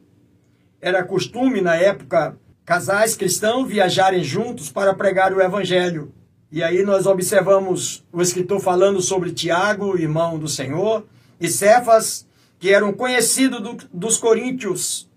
Era 0.80 1.04
costume 1.04 1.60
na 1.60 1.76
época 1.76 2.36
casais 2.64 3.14
cristãos 3.14 3.68
viajarem 3.68 4.24
juntos 4.24 4.68
para 4.68 4.94
pregar 4.94 5.32
o 5.32 5.40
evangelho. 5.40 6.12
E 6.50 6.60
aí 6.60 6.82
nós 6.82 7.06
observamos 7.06 8.04
o 8.12 8.20
escritor 8.20 8.58
falando 8.58 9.00
sobre 9.00 9.30
Tiago, 9.30 9.96
irmão 9.96 10.40
do 10.40 10.48
Senhor, 10.48 11.06
e 11.42 11.48
Cefas, 11.48 12.26
que 12.58 12.72
eram 12.72 12.92
conhecidos 12.92 13.60
do, 13.60 13.76
dos 13.92 14.16
coríntios. 14.16 15.10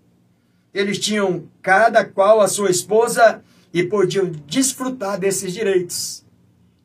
Eles 0.74 0.98
tinham 0.98 1.48
cada 1.62 2.04
qual 2.04 2.40
a 2.40 2.48
sua 2.48 2.70
esposa 2.70 3.42
e 3.72 3.82
podiam 3.82 4.30
desfrutar 4.46 5.18
desses 5.18 5.52
direitos. 5.52 6.24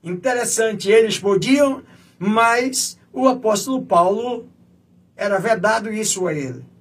Interessante, 0.04 0.90
eles 0.90 1.20
podiam, 1.20 1.84
mas 2.18 2.98
o 3.12 3.28
apóstolo 3.28 3.86
Paulo 3.86 4.48
era 5.16 5.38
vedado 5.40 5.92
isso 5.92 6.28
a 6.28 6.34
ele 6.34 6.72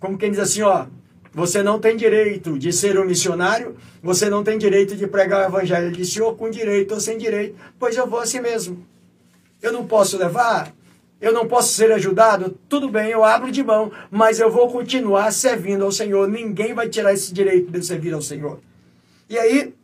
como 0.00 0.16
quem 0.16 0.30
diz 0.30 0.40
assim, 0.40 0.62
ó, 0.62 0.86
você 1.32 1.62
não 1.62 1.78
tem 1.78 1.94
direito 1.94 2.58
de 2.58 2.72
ser 2.72 2.98
um 2.98 3.04
missionário, 3.04 3.76
você 4.02 4.30
não 4.30 4.42
tem 4.42 4.58
direito 4.58 4.96
de 4.96 5.06
pregar 5.06 5.44
o 5.44 5.48
evangelho. 5.48 5.86
Ele 5.86 5.96
disse, 5.96 6.18
com 6.18 6.50
direito 6.50 6.94
ou 6.94 7.00
sem 7.00 7.18
direito, 7.18 7.54
pois 7.78 7.96
eu 7.96 8.08
vou 8.08 8.18
assim 8.18 8.40
mesmo. 8.40 8.84
Eu 9.62 9.72
não 9.72 9.86
posso 9.86 10.16
levar, 10.16 10.74
eu 11.20 11.32
não 11.32 11.46
posso 11.46 11.74
ser 11.74 11.92
ajudado, 11.92 12.58
tudo 12.68 12.88
bem, 12.88 13.10
eu 13.10 13.22
abro 13.22 13.52
de 13.52 13.62
mão, 13.62 13.92
mas 14.10 14.40
eu 14.40 14.50
vou 14.50 14.70
continuar 14.70 15.30
servindo 15.32 15.84
ao 15.84 15.92
Senhor. 15.92 16.26
Ninguém 16.26 16.72
vai 16.72 16.88
tirar 16.88 17.12
esse 17.12 17.32
direito 17.34 17.70
de 17.70 17.84
servir 17.84 18.14
ao 18.14 18.22
Senhor. 18.22 18.58
E 19.28 19.38
aí, 19.38 19.74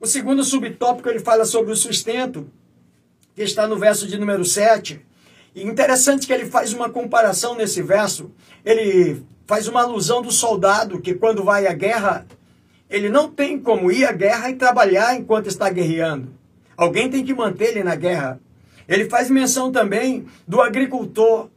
o 0.00 0.06
segundo 0.06 0.44
subtópico, 0.44 1.08
ele 1.08 1.18
fala 1.18 1.44
sobre 1.44 1.72
o 1.72 1.76
sustento, 1.76 2.48
que 3.34 3.42
está 3.42 3.66
no 3.66 3.76
verso 3.76 4.06
de 4.06 4.16
número 4.16 4.44
7. 4.44 5.04
E 5.54 5.64
interessante 5.64 6.26
que 6.26 6.32
ele 6.32 6.46
faz 6.46 6.72
uma 6.72 6.88
comparação 6.88 7.56
nesse 7.56 7.82
verso. 7.82 8.30
Ele 8.64 9.22
faz 9.46 9.66
uma 9.66 9.82
alusão 9.82 10.22
do 10.22 10.30
soldado 10.30 11.00
que, 11.00 11.14
quando 11.14 11.42
vai 11.42 11.66
à 11.66 11.72
guerra, 11.72 12.26
ele 12.88 13.08
não 13.08 13.28
tem 13.28 13.58
como 13.58 13.90
ir 13.90 14.04
à 14.04 14.12
guerra 14.12 14.50
e 14.50 14.54
trabalhar 14.54 15.16
enquanto 15.16 15.48
está 15.48 15.68
guerreando. 15.68 16.32
Alguém 16.76 17.10
tem 17.10 17.24
que 17.24 17.34
manter 17.34 17.70
ele 17.70 17.82
na 17.82 17.96
guerra. 17.96 18.40
Ele 18.88 19.08
faz 19.08 19.28
menção 19.28 19.70
também 19.70 20.26
do 20.46 20.62
agricultor 20.62 21.50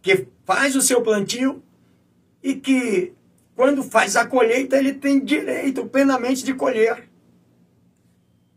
que 0.00 0.28
faz 0.44 0.76
o 0.76 0.80
seu 0.80 1.02
plantio 1.02 1.60
e 2.40 2.54
que, 2.54 3.12
quando 3.56 3.82
faz 3.82 4.14
a 4.14 4.24
colheita, 4.24 4.76
ele 4.76 4.92
tem 4.92 5.18
direito 5.22 5.84
plenamente 5.86 6.44
de 6.44 6.54
colher. 6.54 7.08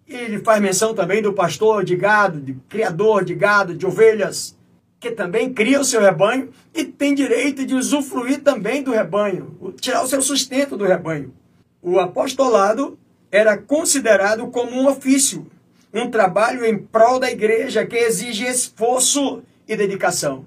Ele 0.07 0.39
faz 0.39 0.61
menção 0.61 0.93
também 0.93 1.23
do 1.23 1.33
pastor 1.33 1.83
de 1.83 1.95
gado, 1.95 2.39
de 2.39 2.53
criador 2.69 3.25
de 3.25 3.33
gado, 3.33 3.73
de 3.73 3.85
ovelhas, 3.85 4.55
que 4.99 5.09
também 5.09 5.51
cria 5.51 5.79
o 5.79 5.85
seu 5.85 6.01
rebanho 6.01 6.49
e 6.73 6.83
tem 6.83 7.15
direito 7.15 7.65
de 7.65 7.73
usufruir 7.73 8.41
também 8.41 8.83
do 8.83 8.91
rebanho, 8.91 9.73
tirar 9.79 10.03
o 10.03 10.07
seu 10.07 10.21
sustento 10.21 10.77
do 10.77 10.85
rebanho. 10.85 11.33
O 11.81 11.99
apostolado 11.99 12.99
era 13.31 13.57
considerado 13.57 14.47
como 14.47 14.71
um 14.71 14.87
ofício, 14.87 15.47
um 15.93 16.09
trabalho 16.09 16.65
em 16.65 16.77
prol 16.77 17.19
da 17.19 17.31
igreja 17.31 17.85
que 17.85 17.97
exige 17.97 18.45
esforço 18.45 19.41
e 19.67 19.75
dedicação. 19.75 20.45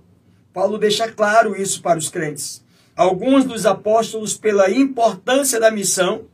Paulo 0.53 0.79
deixa 0.79 1.11
claro 1.11 1.61
isso 1.61 1.83
para 1.83 1.99
os 1.99 2.09
crentes. 2.09 2.63
Alguns 2.95 3.45
dos 3.45 3.65
apóstolos, 3.65 4.37
pela 4.37 4.71
importância 4.71 5.59
da 5.59 5.71
missão 5.71 6.27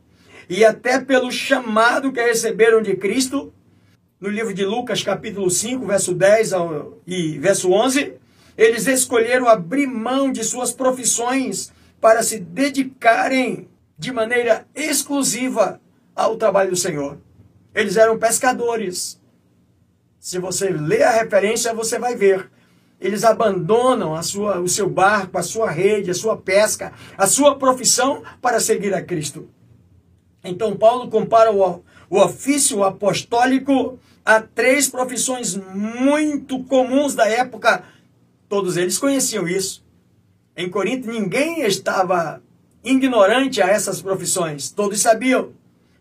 e 0.49 0.65
até 0.65 0.99
pelo 0.99 1.31
chamado 1.31 2.11
que 2.11 2.21
receberam 2.21 2.81
de 2.81 2.95
Cristo, 2.95 3.53
no 4.19 4.29
livro 4.29 4.53
de 4.53 4.65
Lucas, 4.65 5.01
capítulo 5.01 5.49
5, 5.49 5.85
verso 5.85 6.13
10 6.13 6.51
e 7.07 7.39
verso 7.39 7.71
11, 7.71 8.13
eles 8.57 8.85
escolheram 8.87 9.47
abrir 9.47 9.87
mão 9.87 10.29
de 10.31 10.43
suas 10.43 10.73
profissões 10.73 11.71
para 12.01 12.21
se 12.21 12.39
dedicarem 12.39 13.69
de 13.97 14.11
maneira 14.11 14.67
exclusiva 14.75 15.79
ao 16.13 16.35
trabalho 16.35 16.71
do 16.71 16.75
Senhor. 16.75 17.17
Eles 17.73 17.97
eram 17.97 18.17
pescadores. 18.17 19.19
Se 20.19 20.39
você 20.39 20.69
ler 20.69 21.03
a 21.03 21.11
referência, 21.11 21.73
você 21.73 21.97
vai 21.97 22.15
ver. 22.15 22.49
Eles 22.99 23.23
abandonam 23.23 24.13
a 24.13 24.21
sua, 24.21 24.59
o 24.59 24.67
seu 24.67 24.89
barco, 24.89 25.37
a 25.37 25.43
sua 25.43 25.71
rede, 25.71 26.11
a 26.11 26.15
sua 26.15 26.35
pesca, 26.35 26.91
a 27.17 27.25
sua 27.25 27.57
profissão 27.57 28.23
para 28.41 28.59
seguir 28.59 28.93
a 28.93 29.01
Cristo. 29.01 29.47
Então, 30.43 30.75
Paulo 30.75 31.09
compara 31.09 31.51
o, 31.51 31.83
o 32.09 32.19
ofício 32.19 32.83
apostólico 32.83 33.97
a 34.25 34.41
três 34.41 34.89
profissões 34.89 35.55
muito 35.55 36.63
comuns 36.65 37.15
da 37.15 37.27
época. 37.27 37.83
Todos 38.49 38.75
eles 38.77 38.97
conheciam 38.97 39.47
isso. 39.47 39.83
Em 40.55 40.69
Corinto, 40.69 41.09
ninguém 41.09 41.61
estava 41.61 42.41
ignorante 42.83 43.61
a 43.61 43.67
essas 43.67 44.01
profissões. 44.01 44.69
Todos 44.69 45.01
sabiam. 45.01 45.53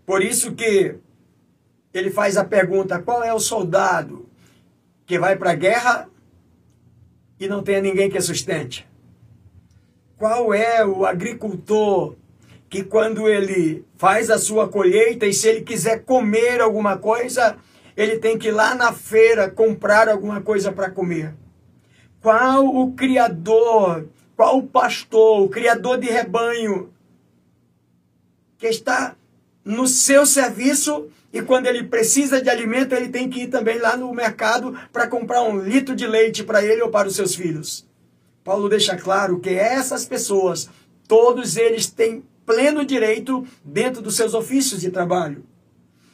Por 0.04 0.22
isso 0.22 0.52
que 0.52 0.96
ele 1.98 2.10
faz 2.10 2.36
a 2.36 2.44
pergunta: 2.44 3.00
qual 3.00 3.22
é 3.22 3.32
o 3.32 3.40
soldado 3.40 4.28
que 5.06 5.18
vai 5.18 5.36
para 5.36 5.52
a 5.52 5.54
guerra 5.54 6.08
e 7.38 7.48
não 7.48 7.62
tem 7.62 7.80
ninguém 7.80 8.10
que 8.10 8.20
sustente? 8.20 8.86
Qual 10.16 10.52
é 10.52 10.84
o 10.84 11.04
agricultor 11.04 12.16
que 12.68 12.84
quando 12.84 13.28
ele 13.28 13.84
faz 13.96 14.30
a 14.30 14.38
sua 14.38 14.68
colheita 14.68 15.26
e 15.26 15.32
se 15.32 15.48
ele 15.48 15.62
quiser 15.62 16.04
comer 16.04 16.60
alguma 16.60 16.98
coisa, 16.98 17.56
ele 17.96 18.18
tem 18.18 18.38
que 18.38 18.48
ir 18.48 18.52
lá 18.52 18.74
na 18.74 18.92
feira 18.92 19.50
comprar 19.50 20.08
alguma 20.08 20.40
coisa 20.40 20.70
para 20.70 20.90
comer. 20.90 21.34
Qual 22.20 22.66
o 22.66 22.92
criador, 22.92 24.08
qual 24.36 24.58
o 24.58 24.66
pastor, 24.66 25.42
o 25.42 25.48
criador 25.48 25.98
de 25.98 26.08
rebanho 26.08 26.92
que 28.58 28.66
está 28.66 29.16
no 29.64 29.86
seu 29.86 30.26
serviço 30.26 31.08
e 31.32 31.42
quando 31.42 31.66
ele 31.66 31.84
precisa 31.84 32.40
de 32.40 32.48
alimento, 32.48 32.94
ele 32.94 33.08
tem 33.08 33.28
que 33.28 33.42
ir 33.42 33.48
também 33.48 33.78
lá 33.78 33.96
no 33.96 34.12
mercado 34.14 34.74
para 34.92 35.06
comprar 35.06 35.42
um 35.42 35.60
litro 35.60 35.94
de 35.94 36.06
leite 36.06 36.42
para 36.42 36.64
ele 36.64 36.82
ou 36.82 36.90
para 36.90 37.08
os 37.08 37.16
seus 37.16 37.34
filhos. 37.34 37.86
Paulo 38.42 38.68
deixa 38.68 38.96
claro 38.96 39.38
que 39.38 39.50
essas 39.50 40.06
pessoas, 40.06 40.70
todos 41.06 41.56
eles 41.56 41.86
têm 41.86 42.24
pleno 42.46 42.82
direito 42.82 43.46
dentro 43.62 44.00
dos 44.00 44.16
seus 44.16 44.32
ofícios 44.32 44.80
de 44.80 44.90
trabalho. 44.90 45.44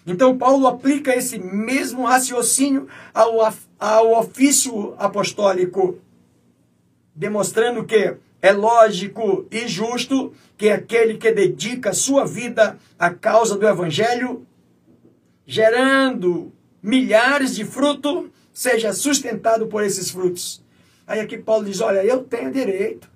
Então, 0.04 0.36
Paulo 0.36 0.66
aplica 0.66 1.14
esse 1.14 1.38
mesmo 1.38 2.04
raciocínio 2.04 2.88
ao, 3.14 3.38
ao 3.78 4.18
ofício 4.18 4.94
apostólico, 4.98 5.98
demonstrando 7.14 7.84
que 7.84 8.16
é 8.42 8.52
lógico 8.52 9.46
e 9.50 9.66
justo 9.68 10.32
que 10.58 10.68
aquele 10.68 11.16
que 11.16 11.30
dedica 11.30 11.94
sua 11.94 12.26
vida 12.26 12.78
à 12.98 13.10
causa 13.10 13.56
do 13.56 13.66
evangelho, 13.66 14.44
gerando 15.46 16.52
milhares 16.82 17.54
de 17.54 17.64
frutos, 17.64 18.30
seja 18.52 18.92
sustentado 18.92 19.66
por 19.66 19.82
esses 19.82 20.10
frutos. 20.10 20.62
Aí 21.06 21.20
aqui 21.20 21.38
Paulo 21.38 21.64
diz: 21.64 21.80
Olha, 21.80 22.04
eu 22.04 22.24
tenho 22.24 22.50
direito, 22.50 23.10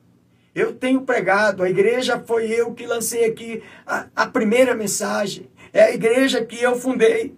eu 0.54 0.74
tenho 0.74 1.02
pregado, 1.02 1.62
a 1.62 1.70
igreja 1.70 2.22
foi 2.26 2.50
eu 2.50 2.74
que 2.74 2.86
lancei 2.86 3.24
aqui 3.24 3.62
a, 3.86 4.06
a 4.14 4.26
primeira 4.26 4.74
mensagem 4.74 5.48
é 5.72 5.82
a 5.82 5.94
igreja 5.94 6.44
que 6.44 6.62
eu 6.62 6.76
fundei. 6.76 7.34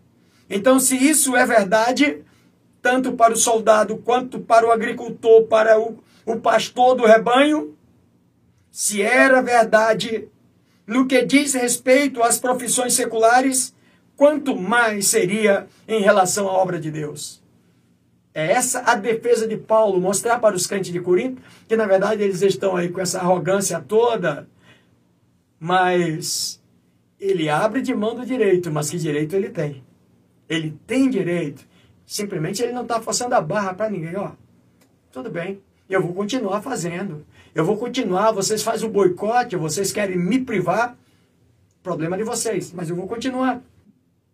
Então, 0.48 0.81
se 0.81 0.96
isso 0.96 1.37
é 1.37 1.46
verdade, 1.46 2.22
tanto 2.83 3.12
para 3.12 3.33
o 3.33 3.37
soldado 3.37 3.98
quanto 3.98 4.40
para 4.40 4.66
o 4.66 4.72
agricultor, 4.72 5.44
para 5.46 5.79
o, 5.79 5.98
o 6.26 6.37
pastor 6.37 6.96
do 6.96 7.07
rebanho, 7.07 7.76
se 8.70 9.03
era 9.03 9.42
verdade 9.42 10.29
no 10.87 11.07
que 11.07 11.24
diz 11.24 11.55
respeito 11.55 12.22
às 12.22 12.38
profissões 12.38 12.94
seculares, 12.94 13.74
quanto 14.20 14.54
mais 14.54 15.06
seria 15.06 15.66
em 15.88 16.02
relação 16.02 16.46
à 16.46 16.52
obra 16.52 16.78
de 16.78 16.90
Deus. 16.90 17.42
É 18.35 18.52
essa 18.52 18.80
a 18.80 18.94
defesa 18.94 19.48
de 19.48 19.56
Paulo, 19.56 19.98
mostrar 19.98 20.38
para 20.38 20.54
os 20.54 20.66
crentes 20.66 20.92
de 20.92 21.00
Corinto 21.00 21.40
que 21.66 21.74
na 21.74 21.87
verdade 21.87 22.22
eles 22.22 22.42
estão 22.42 22.76
aí 22.76 22.90
com 22.90 23.00
essa 23.00 23.18
arrogância 23.18 23.80
toda, 23.80 24.46
mas 25.59 26.62
ele 27.18 27.48
abre 27.48 27.80
de 27.80 27.94
mão 27.94 28.14
do 28.14 28.26
direito, 28.26 28.70
mas 28.70 28.90
que 28.90 28.98
direito 28.98 29.35
ele 29.35 29.48
tem? 29.48 29.83
Ele 30.50 30.78
tem 30.87 31.09
direito. 31.09 31.66
Simplesmente 32.04 32.62
ele 32.62 32.72
não 32.72 32.83
está 32.83 33.00
forçando 33.00 33.35
a 33.35 33.40
barra 33.40 33.72
para 33.72 33.88
ninguém. 33.88 34.16
Ó, 34.16 34.33
tudo 35.11 35.30
bem, 35.30 35.62
eu 35.88 36.02
vou 36.02 36.12
continuar 36.12 36.61
fazendo. 36.61 37.24
Eu 37.54 37.64
vou 37.64 37.78
continuar, 37.78 38.33
vocês 38.33 38.62
fazem 38.62 38.87
o 38.87 38.92
boicote, 38.92 39.56
vocês 39.56 39.90
querem 39.90 40.18
me 40.18 40.44
privar. 40.44 40.94
Problema 41.83 42.18
de 42.18 42.22
vocês, 42.22 42.70
mas 42.74 42.90
eu 42.90 42.96
vou 42.96 43.09
continuar. 43.09 43.62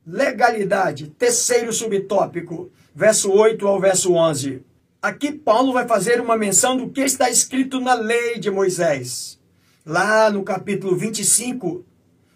Legalidade, 0.08 1.08
terceiro 1.08 1.72
subtópico, 1.72 2.70
verso 2.94 3.32
8 3.32 3.66
ao 3.66 3.80
verso 3.80 4.12
11. 4.12 4.62
Aqui 5.02 5.32
Paulo 5.32 5.72
vai 5.72 5.84
fazer 5.88 6.20
uma 6.20 6.36
menção 6.36 6.76
do 6.76 6.90
que 6.90 7.00
está 7.00 7.28
escrito 7.28 7.80
na 7.80 7.94
lei 7.94 8.38
de 8.38 8.48
Moisés. 8.48 9.36
Lá 9.84 10.30
no 10.30 10.44
capítulo 10.44 10.94
25, 10.94 11.84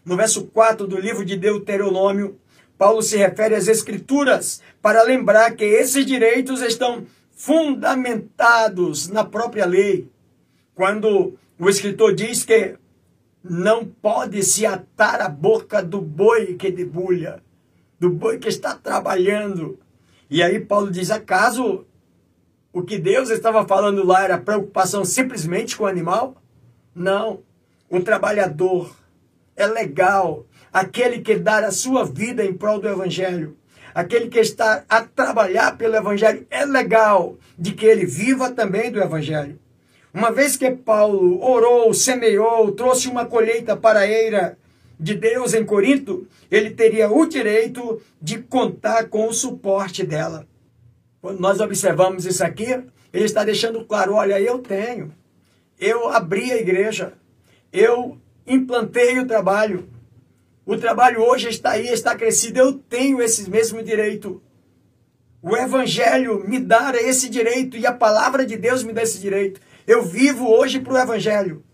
no 0.04 0.16
verso 0.16 0.46
4 0.46 0.84
do 0.84 0.98
livro 0.98 1.24
de 1.24 1.36
Deuteronômio, 1.36 2.36
Paulo 2.76 3.02
se 3.02 3.16
refere 3.16 3.54
às 3.54 3.68
Escrituras 3.68 4.60
para 4.82 5.04
lembrar 5.04 5.54
que 5.54 5.64
esses 5.64 6.04
direitos 6.04 6.62
estão 6.62 7.06
fundamentados 7.30 9.06
na 9.06 9.24
própria 9.24 9.64
lei. 9.64 10.10
Quando 10.74 11.38
o 11.56 11.70
escritor 11.70 12.16
diz 12.16 12.42
que 12.42 12.74
não 13.44 13.84
pode 13.84 14.42
se 14.42 14.66
atar 14.66 15.20
a 15.20 15.28
boca 15.28 15.80
do 15.80 16.00
boi 16.00 16.54
que 16.54 16.68
debulha, 16.72 17.40
do 18.00 18.08
boi 18.08 18.38
que 18.38 18.48
está 18.48 18.74
trabalhando. 18.74 19.78
E 20.30 20.42
aí 20.42 20.58
Paulo 20.58 20.90
diz: 20.90 21.10
acaso 21.10 21.84
o 22.72 22.82
que 22.82 22.98
Deus 22.98 23.30
estava 23.30 23.66
falando 23.66 24.04
lá 24.04 24.24
era 24.24 24.38
preocupação 24.38 25.04
simplesmente 25.04 25.76
com 25.76 25.84
o 25.84 25.88
animal? 25.88 26.36
Não. 26.94 27.40
O 27.90 28.00
trabalhador 28.00 28.96
é 29.56 29.66
legal. 29.66 30.46
Aquele 30.72 31.20
que 31.20 31.36
dá 31.36 31.58
a 31.58 31.72
sua 31.72 32.04
vida 32.04 32.44
em 32.44 32.54
prol 32.54 32.80
do 32.80 32.88
Evangelho, 32.88 33.56
aquele 33.92 34.28
que 34.28 34.38
está 34.38 34.84
a 34.88 35.02
trabalhar 35.02 35.76
pelo 35.76 35.96
Evangelho, 35.96 36.46
é 36.48 36.64
legal 36.64 37.36
de 37.58 37.72
que 37.72 37.84
ele 37.84 38.06
viva 38.06 38.52
também 38.52 38.90
do 38.90 39.02
Evangelho. 39.02 39.58
Uma 40.14 40.30
vez 40.30 40.56
que 40.56 40.70
Paulo 40.70 41.42
orou, 41.42 41.92
semeou, 41.92 42.70
trouxe 42.70 43.08
uma 43.08 43.26
colheita 43.26 43.76
para 43.76 44.00
a 44.00 44.06
eira 44.06 44.56
de 45.00 45.14
Deus 45.14 45.54
em 45.54 45.64
Corinto, 45.64 46.28
ele 46.50 46.70
teria 46.70 47.10
o 47.10 47.26
direito 47.26 48.00
de 48.20 48.38
contar 48.38 49.08
com 49.08 49.26
o 49.26 49.32
suporte 49.32 50.04
dela. 50.04 50.46
Quando 51.22 51.40
nós 51.40 51.58
observamos 51.58 52.26
isso 52.26 52.44
aqui, 52.44 52.68
ele 53.12 53.24
está 53.24 53.42
deixando 53.42 53.84
claro: 53.86 54.14
olha, 54.14 54.38
eu 54.38 54.58
tenho, 54.58 55.12
eu 55.78 56.08
abri 56.08 56.52
a 56.52 56.58
igreja, 56.58 57.14
eu 57.72 58.18
implantei 58.46 59.18
o 59.18 59.26
trabalho, 59.26 59.88
o 60.66 60.76
trabalho 60.76 61.22
hoje 61.22 61.48
está 61.48 61.70
aí, 61.70 61.88
está 61.88 62.14
crescido, 62.14 62.58
eu 62.58 62.74
tenho 62.74 63.22
esse 63.22 63.48
mesmo 63.48 63.82
direito. 63.82 64.42
O 65.42 65.56
Evangelho 65.56 66.46
me 66.46 66.58
dá 66.58 66.92
esse 66.96 67.30
direito 67.30 67.74
e 67.78 67.86
a 67.86 67.92
palavra 67.92 68.44
de 68.44 68.58
Deus 68.58 68.82
me 68.82 68.92
dá 68.92 69.02
esse 69.02 69.18
direito. 69.18 69.58
Eu 69.86 70.02
vivo 70.02 70.46
hoje 70.46 70.78
para 70.78 70.92
o 70.92 70.98
Evangelho, 70.98 71.64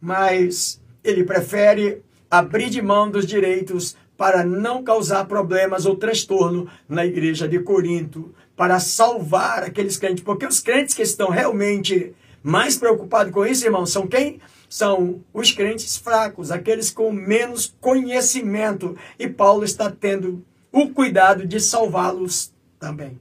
mas 0.00 0.80
ele 1.02 1.24
prefere 1.24 2.05
abrir 2.30 2.70
de 2.70 2.82
mão 2.82 3.10
dos 3.10 3.26
direitos 3.26 3.96
para 4.16 4.44
não 4.44 4.82
causar 4.82 5.26
problemas 5.26 5.84
ou 5.84 5.96
transtorno 5.96 6.68
na 6.88 7.04
igreja 7.04 7.46
de 7.46 7.58
Corinto, 7.60 8.34
para 8.56 8.80
salvar 8.80 9.62
aqueles 9.62 9.98
crentes, 9.98 10.24
porque 10.24 10.46
os 10.46 10.60
crentes 10.60 10.94
que 10.94 11.02
estão 11.02 11.28
realmente 11.28 12.14
mais 12.42 12.76
preocupados 12.76 13.32
com 13.32 13.44
isso, 13.44 13.64
irmão, 13.64 13.84
são 13.84 14.06
quem? 14.06 14.40
São 14.68 15.20
os 15.34 15.52
crentes 15.52 15.96
fracos, 15.96 16.50
aqueles 16.50 16.90
com 16.90 17.12
menos 17.12 17.74
conhecimento. 17.80 18.96
E 19.18 19.28
Paulo 19.28 19.64
está 19.64 19.90
tendo 19.90 20.44
o 20.72 20.88
cuidado 20.88 21.46
de 21.46 21.60
salvá-los 21.60 22.52
também. 22.78 23.20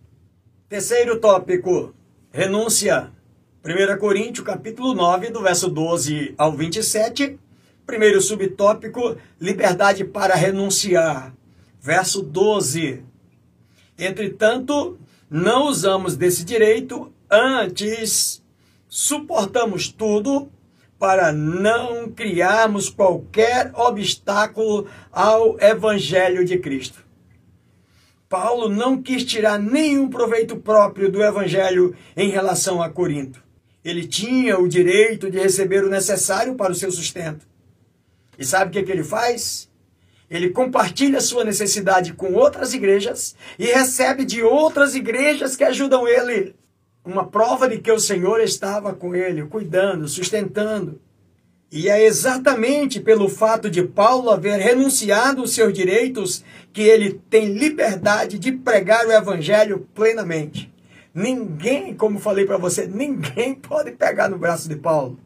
Terceiro 0.69 1.19
tópico, 1.19 1.93
renúncia. 2.31 3.11
1 3.63 3.97
Coríntios, 3.97 4.45
capítulo 4.45 4.93
9, 4.93 5.31
do 5.31 5.41
verso 5.41 5.69
12 5.69 6.35
ao 6.37 6.51
27. 6.55 7.39
Primeiro 7.85 8.19
subtópico, 8.19 9.15
liberdade 9.39 10.03
para 10.03 10.35
renunciar. 10.35 11.33
Verso 11.79 12.21
12. 12.21 13.03
Entretanto, 13.97 14.97
não 15.29 15.67
usamos 15.67 16.15
desse 16.15 16.43
direito, 16.43 17.11
antes 17.29 18.43
suportamos 18.87 19.89
tudo 19.89 20.49
para 20.97 21.31
não 21.31 22.09
criarmos 22.09 22.89
qualquer 22.89 23.71
obstáculo 23.75 24.87
ao 25.11 25.59
evangelho 25.59 26.45
de 26.45 26.57
Cristo. 26.57 27.05
Paulo 28.27 28.67
não 28.69 29.01
quis 29.01 29.23
tirar 29.23 29.59
nenhum 29.59 30.09
proveito 30.09 30.57
próprio 30.57 31.11
do 31.11 31.23
evangelho 31.23 31.95
em 32.17 32.29
relação 32.29 32.81
a 32.81 32.89
Corinto. 32.89 33.43
Ele 33.83 34.07
tinha 34.07 34.59
o 34.59 34.67
direito 34.67 35.29
de 35.29 35.37
receber 35.37 35.83
o 35.83 35.89
necessário 35.89 36.55
para 36.55 36.71
o 36.71 36.75
seu 36.75 36.91
sustento. 36.91 37.45
E 38.37 38.45
sabe 38.45 38.69
o 38.69 38.73
que, 38.73 38.83
que 38.83 38.91
ele 38.91 39.03
faz? 39.03 39.69
Ele 40.29 40.49
compartilha 40.49 41.21
sua 41.21 41.43
necessidade 41.43 42.13
com 42.13 42.33
outras 42.33 42.73
igrejas 42.73 43.35
e 43.59 43.65
recebe 43.65 44.25
de 44.25 44.41
outras 44.41 44.95
igrejas 44.95 45.55
que 45.55 45.63
ajudam 45.63 46.07
ele. 46.07 46.55
Uma 47.03 47.27
prova 47.27 47.69
de 47.69 47.77
que 47.77 47.91
o 47.91 47.99
Senhor 47.99 48.41
estava 48.41 48.93
com 48.93 49.15
ele, 49.15 49.45
cuidando, 49.45 50.07
sustentando. 50.07 50.99
E 51.71 51.89
é 51.89 52.05
exatamente 52.05 52.99
pelo 52.99 53.27
fato 53.27 53.69
de 53.69 53.83
Paulo 53.83 54.29
haver 54.29 54.59
renunciado 54.59 55.43
os 55.43 55.53
seus 55.53 55.73
direitos 55.73 56.43
que 56.71 56.81
ele 56.81 57.21
tem 57.29 57.53
liberdade 57.53 58.39
de 58.39 58.51
pregar 58.51 59.05
o 59.05 59.11
evangelho 59.11 59.87
plenamente. 59.93 60.73
Ninguém, 61.13 61.93
como 61.93 62.19
falei 62.19 62.45
para 62.45 62.57
você, 62.57 62.87
ninguém 62.87 63.55
pode 63.59 63.91
pegar 63.91 64.29
no 64.29 64.37
braço 64.37 64.67
de 64.67 64.75
Paulo. 64.75 65.19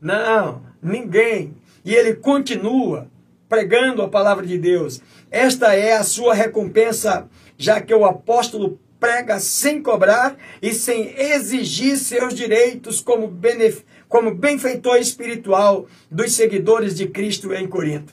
Não, 0.00 0.62
ninguém. 0.82 1.54
E 1.84 1.94
ele 1.94 2.14
continua 2.14 3.08
pregando 3.48 4.02
a 4.02 4.08
palavra 4.08 4.46
de 4.46 4.56
Deus. 4.56 5.00
Esta 5.30 5.74
é 5.74 5.94
a 5.94 6.04
sua 6.04 6.34
recompensa, 6.34 7.28
já 7.58 7.80
que 7.80 7.94
o 7.94 8.04
apóstolo 8.04 8.80
prega 8.98 9.40
sem 9.40 9.82
cobrar 9.82 10.36
e 10.60 10.72
sem 10.72 11.12
exigir 11.18 11.96
seus 11.98 12.34
direitos 12.34 13.00
como 13.00 13.26
benefício 13.26 13.84
como 14.12 14.34
benfeitor 14.34 14.98
espiritual 14.98 15.86
dos 16.10 16.34
seguidores 16.34 16.94
de 16.94 17.08
Cristo 17.08 17.54
em 17.54 17.66
Corinto. 17.66 18.12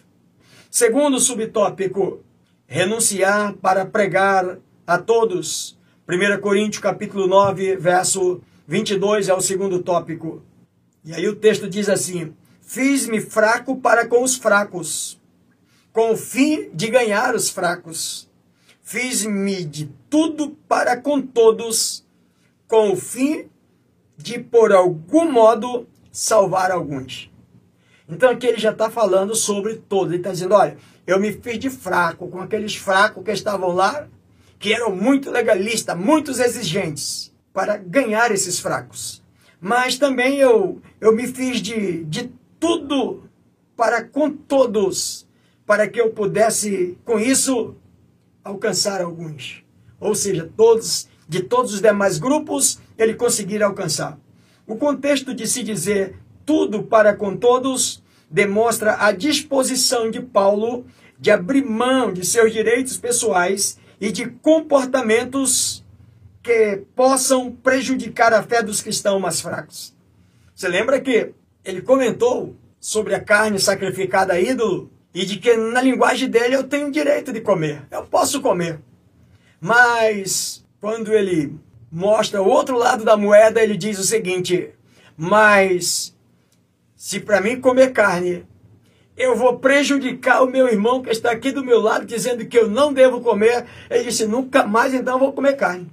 Segundo 0.71 1.19
subtópico, 1.19 2.23
renunciar 2.65 3.53
para 3.55 3.85
pregar 3.85 4.59
a 4.87 4.97
todos. 4.97 5.77
1 6.07 6.39
Coríntios 6.39 6.81
capítulo 6.81 7.27
9, 7.27 7.75
verso 7.75 8.39
22 8.65 9.27
é 9.27 9.33
o 9.33 9.41
segundo 9.41 9.83
tópico. 9.83 10.41
E 11.03 11.13
aí 11.13 11.27
o 11.27 11.35
texto 11.35 11.67
diz 11.67 11.89
assim: 11.89 12.33
Fiz-me 12.69 13.19
fraco 13.19 13.77
para 13.77 14.05
com 14.05 14.21
os 14.21 14.35
fracos, 14.35 15.19
com 15.91 16.11
o 16.11 16.15
fim 16.15 16.69
de 16.71 16.87
ganhar 16.87 17.33
os 17.33 17.49
fracos. 17.49 18.29
Fiz-me 18.83 19.65
de 19.65 19.87
tudo 20.07 20.51
para 20.67 20.95
com 20.95 21.19
todos, 21.19 22.05
com 22.67 22.91
o 22.91 22.95
fim 22.95 23.47
de, 24.15 24.37
por 24.37 24.71
algum 24.71 25.31
modo, 25.31 25.87
salvar 26.11 26.69
alguns. 26.69 27.31
Então 28.07 28.29
aqui 28.29 28.45
ele 28.45 28.59
já 28.59 28.69
está 28.69 28.87
falando 28.87 29.33
sobre 29.33 29.77
todos. 29.77 30.09
Ele 30.09 30.17
está 30.17 30.31
dizendo: 30.31 30.53
olha, 30.53 30.77
eu 31.07 31.19
me 31.19 31.33
fiz 31.33 31.57
de 31.57 31.71
fraco 31.71 32.27
com 32.27 32.39
aqueles 32.39 32.75
fracos 32.75 33.23
que 33.23 33.31
estavam 33.31 33.73
lá, 33.73 34.07
que 34.59 34.71
eram 34.71 34.95
muito 34.95 35.31
legalistas, 35.31 35.97
muito 35.97 36.29
exigentes, 36.29 37.33
para 37.51 37.77
ganhar 37.77 38.31
esses 38.31 38.59
fracos. 38.59 39.23
Mas 39.59 39.97
também 39.97 40.37
eu, 40.37 40.79
eu 41.01 41.15
me 41.15 41.25
fiz 41.25 41.59
de, 41.59 42.03
de 42.05 42.38
tudo 42.59 43.23
para 43.75 44.03
com 44.03 44.29
todos, 44.29 45.27
para 45.65 45.87
que 45.87 46.01
eu 46.01 46.11
pudesse, 46.11 46.97
com 47.05 47.17
isso, 47.17 47.75
alcançar 48.43 49.01
alguns. 49.01 49.63
Ou 49.99 50.13
seja, 50.13 50.49
todos, 50.55 51.07
de 51.27 51.41
todos 51.43 51.73
os 51.73 51.81
demais 51.81 52.17
grupos, 52.17 52.79
ele 52.97 53.13
conseguir 53.13 53.63
alcançar. 53.63 54.19
O 54.67 54.75
contexto 54.75 55.33
de 55.33 55.47
se 55.47 55.63
dizer 55.63 56.15
tudo 56.45 56.83
para 56.83 57.15
com 57.15 57.35
todos 57.35 58.03
demonstra 58.29 58.97
a 59.03 59.11
disposição 59.11 60.11
de 60.11 60.21
Paulo 60.21 60.85
de 61.19 61.31
abrir 61.31 61.65
mão 61.65 62.13
de 62.13 62.25
seus 62.25 62.51
direitos 62.53 62.97
pessoais 62.97 63.77
e 63.99 64.11
de 64.11 64.27
comportamentos 64.27 65.83
que 66.41 66.83
possam 66.95 67.51
prejudicar 67.51 68.33
a 68.33 68.41
fé 68.41 68.63
dos 68.63 68.81
cristãos 68.81 69.21
mais 69.21 69.41
fracos. 69.41 69.93
Você 70.55 70.67
lembra 70.67 70.99
que 70.99 71.33
ele 71.63 71.81
comentou 71.81 72.55
sobre 72.79 73.13
a 73.13 73.19
carne 73.19 73.59
sacrificada 73.59 74.33
a 74.33 74.39
ídolo 74.39 74.91
e 75.13 75.25
de 75.25 75.37
que 75.37 75.55
na 75.55 75.81
linguagem 75.81 76.29
dele 76.29 76.55
eu 76.55 76.63
tenho 76.63 76.91
direito 76.91 77.33
de 77.33 77.41
comer, 77.41 77.83
eu 77.91 78.03
posso 78.05 78.41
comer. 78.41 78.79
Mas 79.59 80.65
quando 80.79 81.13
ele 81.13 81.55
mostra 81.91 82.41
o 82.41 82.47
outro 82.47 82.77
lado 82.77 83.03
da 83.03 83.17
moeda, 83.17 83.61
ele 83.61 83.75
diz 83.75 83.99
o 83.99 84.03
seguinte: 84.03 84.69
Mas 85.17 86.15
se 86.95 87.19
para 87.19 87.41
mim 87.41 87.59
comer 87.59 87.91
carne, 87.91 88.45
eu 89.17 89.35
vou 89.35 89.59
prejudicar 89.59 90.41
o 90.43 90.49
meu 90.49 90.67
irmão 90.69 91.01
que 91.01 91.09
está 91.09 91.31
aqui 91.31 91.51
do 91.51 91.63
meu 91.63 91.79
lado, 91.81 92.05
dizendo 92.05 92.45
que 92.45 92.57
eu 92.57 92.69
não 92.69 92.93
devo 92.93 93.19
comer, 93.19 93.65
ele 93.89 94.05
disse: 94.05 94.25
Nunca 94.25 94.65
mais 94.65 94.93
então 94.93 95.19
vou 95.19 95.33
comer 95.33 95.57
carne. 95.57 95.91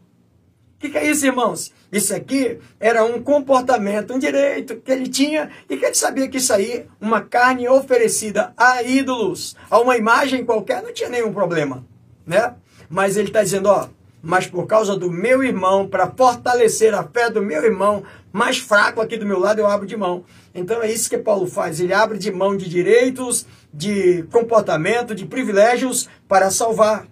O 0.77 0.79
que, 0.79 0.91
que, 0.91 0.99
é 0.99 1.11
isso, 1.11 1.25
irmãos? 1.25 1.73
Isso 1.91 2.15
aqui 2.15 2.59
era 2.79 3.03
um 3.03 3.23
comportamento, 3.23 4.13
um 4.13 4.19
direito 4.19 4.77
que 4.77 4.93
ele 4.93 5.09
tinha 5.09 5.51
e 5.71 5.77
que 5.77 5.87
ele 5.87 5.95
sabia 5.95 6.29
que 6.29 6.37
isso 6.37 6.53
aí, 6.53 6.87
uma 7.01 7.23
carne 7.23 7.67
oferecida 7.67 8.53
a 8.59 8.83
ídolos, 8.83 9.57
a 9.71 9.81
uma 9.81 9.97
imagem 9.97 10.45
qualquer, 10.45 10.83
não 10.83 10.93
tinha 10.93 11.09
nenhum 11.09 11.33
problema, 11.33 11.83
né? 12.27 12.55
Mas 12.91 13.17
ele 13.17 13.29
está 13.29 13.43
dizendo, 13.43 13.71
ó, 13.71 13.89
mas 14.23 14.47
por 14.47 14.67
causa 14.67 14.95
do 14.97 15.11
meu 15.11 15.43
irmão, 15.43 15.89
para 15.89 16.11
fortalecer 16.11 16.93
a 16.93 17.05
fé 17.05 17.31
do 17.31 17.41
meu 17.41 17.65
irmão, 17.65 18.03
mais 18.31 18.59
fraco 18.59 19.01
aqui 19.01 19.17
do 19.17 19.25
meu 19.25 19.39
lado, 19.39 19.61
eu 19.61 19.67
abro 19.67 19.87
de 19.87 19.97
mão. 19.97 20.25
Então 20.55 20.83
é 20.83 20.93
isso 20.93 21.09
que 21.09 21.17
Paulo 21.17 21.47
faz. 21.47 21.81
Ele 21.81 21.95
abre 21.95 22.19
de 22.19 22.31
mão 22.31 22.55
de 22.55 22.69
direitos, 22.69 23.47
de 23.73 24.25
comportamento, 24.25 25.15
de 25.15 25.25
privilégios 25.25 26.07
para 26.29 26.51
salvar. 26.51 27.07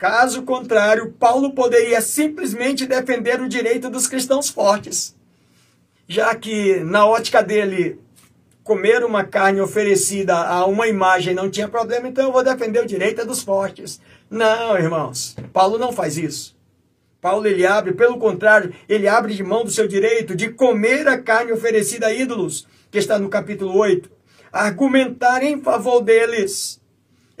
Caso 0.00 0.44
contrário, 0.44 1.12
Paulo 1.12 1.52
poderia 1.52 2.00
simplesmente 2.00 2.86
defender 2.86 3.38
o 3.38 3.46
direito 3.46 3.90
dos 3.90 4.06
cristãos 4.06 4.48
fortes. 4.48 5.14
Já 6.08 6.34
que, 6.34 6.76
na 6.80 7.04
ótica 7.04 7.42
dele, 7.42 8.00
comer 8.64 9.04
uma 9.04 9.24
carne 9.24 9.60
oferecida 9.60 10.34
a 10.34 10.64
uma 10.64 10.88
imagem 10.88 11.34
não 11.34 11.50
tinha 11.50 11.68
problema, 11.68 12.08
então 12.08 12.24
eu 12.24 12.32
vou 12.32 12.42
defender 12.42 12.82
o 12.82 12.86
direito 12.86 13.26
dos 13.26 13.42
fortes. 13.42 14.00
Não, 14.30 14.74
irmãos, 14.78 15.36
Paulo 15.52 15.76
não 15.76 15.92
faz 15.92 16.16
isso. 16.16 16.56
Paulo 17.20 17.46
ele 17.46 17.66
abre, 17.66 17.92
pelo 17.92 18.16
contrário, 18.16 18.72
ele 18.88 19.06
abre 19.06 19.34
de 19.34 19.42
mão 19.42 19.64
do 19.64 19.70
seu 19.70 19.86
direito 19.86 20.34
de 20.34 20.48
comer 20.48 21.06
a 21.08 21.18
carne 21.18 21.52
oferecida 21.52 22.06
a 22.06 22.14
ídolos, 22.14 22.66
que 22.90 22.96
está 22.96 23.18
no 23.18 23.28
capítulo 23.28 23.76
8, 23.76 24.10
argumentar 24.50 25.42
em 25.42 25.60
favor 25.60 26.00
deles. 26.00 26.79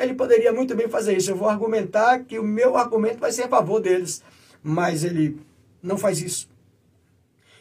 Ele 0.00 0.14
poderia 0.14 0.52
muito 0.52 0.74
bem 0.74 0.88
fazer 0.88 1.16
isso. 1.16 1.30
Eu 1.30 1.36
vou 1.36 1.48
argumentar 1.48 2.20
que 2.20 2.38
o 2.38 2.42
meu 2.42 2.76
argumento 2.76 3.18
vai 3.18 3.30
ser 3.30 3.42
a 3.42 3.48
favor 3.48 3.80
deles. 3.80 4.22
Mas 4.62 5.04
ele 5.04 5.38
não 5.82 5.98
faz 5.98 6.20
isso. 6.20 6.48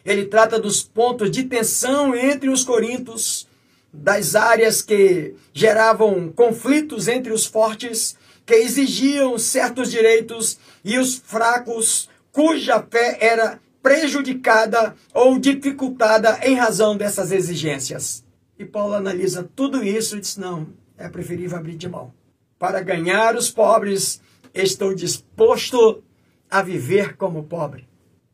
Ele 0.05 0.25
trata 0.25 0.59
dos 0.59 0.81
pontos 0.81 1.29
de 1.29 1.43
tensão 1.43 2.15
entre 2.15 2.49
os 2.49 2.63
corintos, 2.63 3.47
das 3.91 4.35
áreas 4.35 4.81
que 4.81 5.35
geravam 5.53 6.31
conflitos 6.31 7.07
entre 7.07 7.33
os 7.33 7.45
fortes, 7.45 8.15
que 8.45 8.53
exigiam 8.53 9.37
certos 9.37 9.91
direitos, 9.91 10.57
e 10.83 10.97
os 10.97 11.17
fracos, 11.17 12.09
cuja 12.31 12.81
fé 12.89 13.17
era 13.19 13.59
prejudicada 13.83 14.95
ou 15.13 15.37
dificultada 15.37 16.39
em 16.43 16.55
razão 16.55 16.95
dessas 16.95 17.31
exigências. 17.31 18.23
E 18.57 18.65
Paulo 18.65 18.93
analisa 18.93 19.49
tudo 19.55 19.83
isso 19.83 20.17
e 20.17 20.21
diz: 20.21 20.37
não, 20.37 20.67
é 20.97 21.07
preferível 21.09 21.57
abrir 21.57 21.75
de 21.75 21.87
mão. 21.87 22.13
Para 22.59 22.81
ganhar 22.81 23.37
os 23.37 23.49
pobres, 23.49 24.21
estou 24.53 24.93
disposto 24.93 26.03
a 26.51 26.61
viver 26.61 27.15
como 27.15 27.43
pobre. 27.43 27.87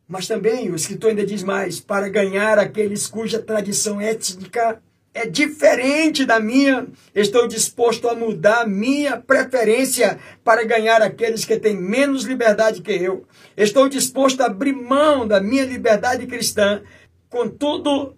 Mas 0.07 0.27
também 0.27 0.71
o 0.71 0.75
escritor 0.75 1.11
ainda 1.11 1.23
diz 1.23 1.43
mais: 1.43 1.79
para 1.79 2.09
ganhar 2.09 2.57
aqueles 2.57 3.05
cuja 3.05 3.37
tradição 3.39 4.01
étnica 4.01 4.81
é 5.13 5.27
diferente 5.27 6.25
da 6.25 6.39
minha, 6.39 6.87
estou 7.13 7.47
disposto 7.47 8.09
a 8.09 8.15
mudar 8.15 8.67
minha 8.67 9.15
preferência 9.15 10.19
para 10.43 10.65
ganhar 10.65 11.03
aqueles 11.03 11.45
que 11.45 11.59
têm 11.59 11.75
menos 11.79 12.23
liberdade 12.23 12.81
que 12.81 12.91
eu. 12.91 13.25
Estou 13.55 13.87
disposto 13.87 14.41
a 14.41 14.47
abrir 14.47 14.73
mão 14.73 15.27
da 15.27 15.39
minha 15.39 15.65
liberdade 15.65 16.25
cristã, 16.25 16.81
contudo, 17.29 18.15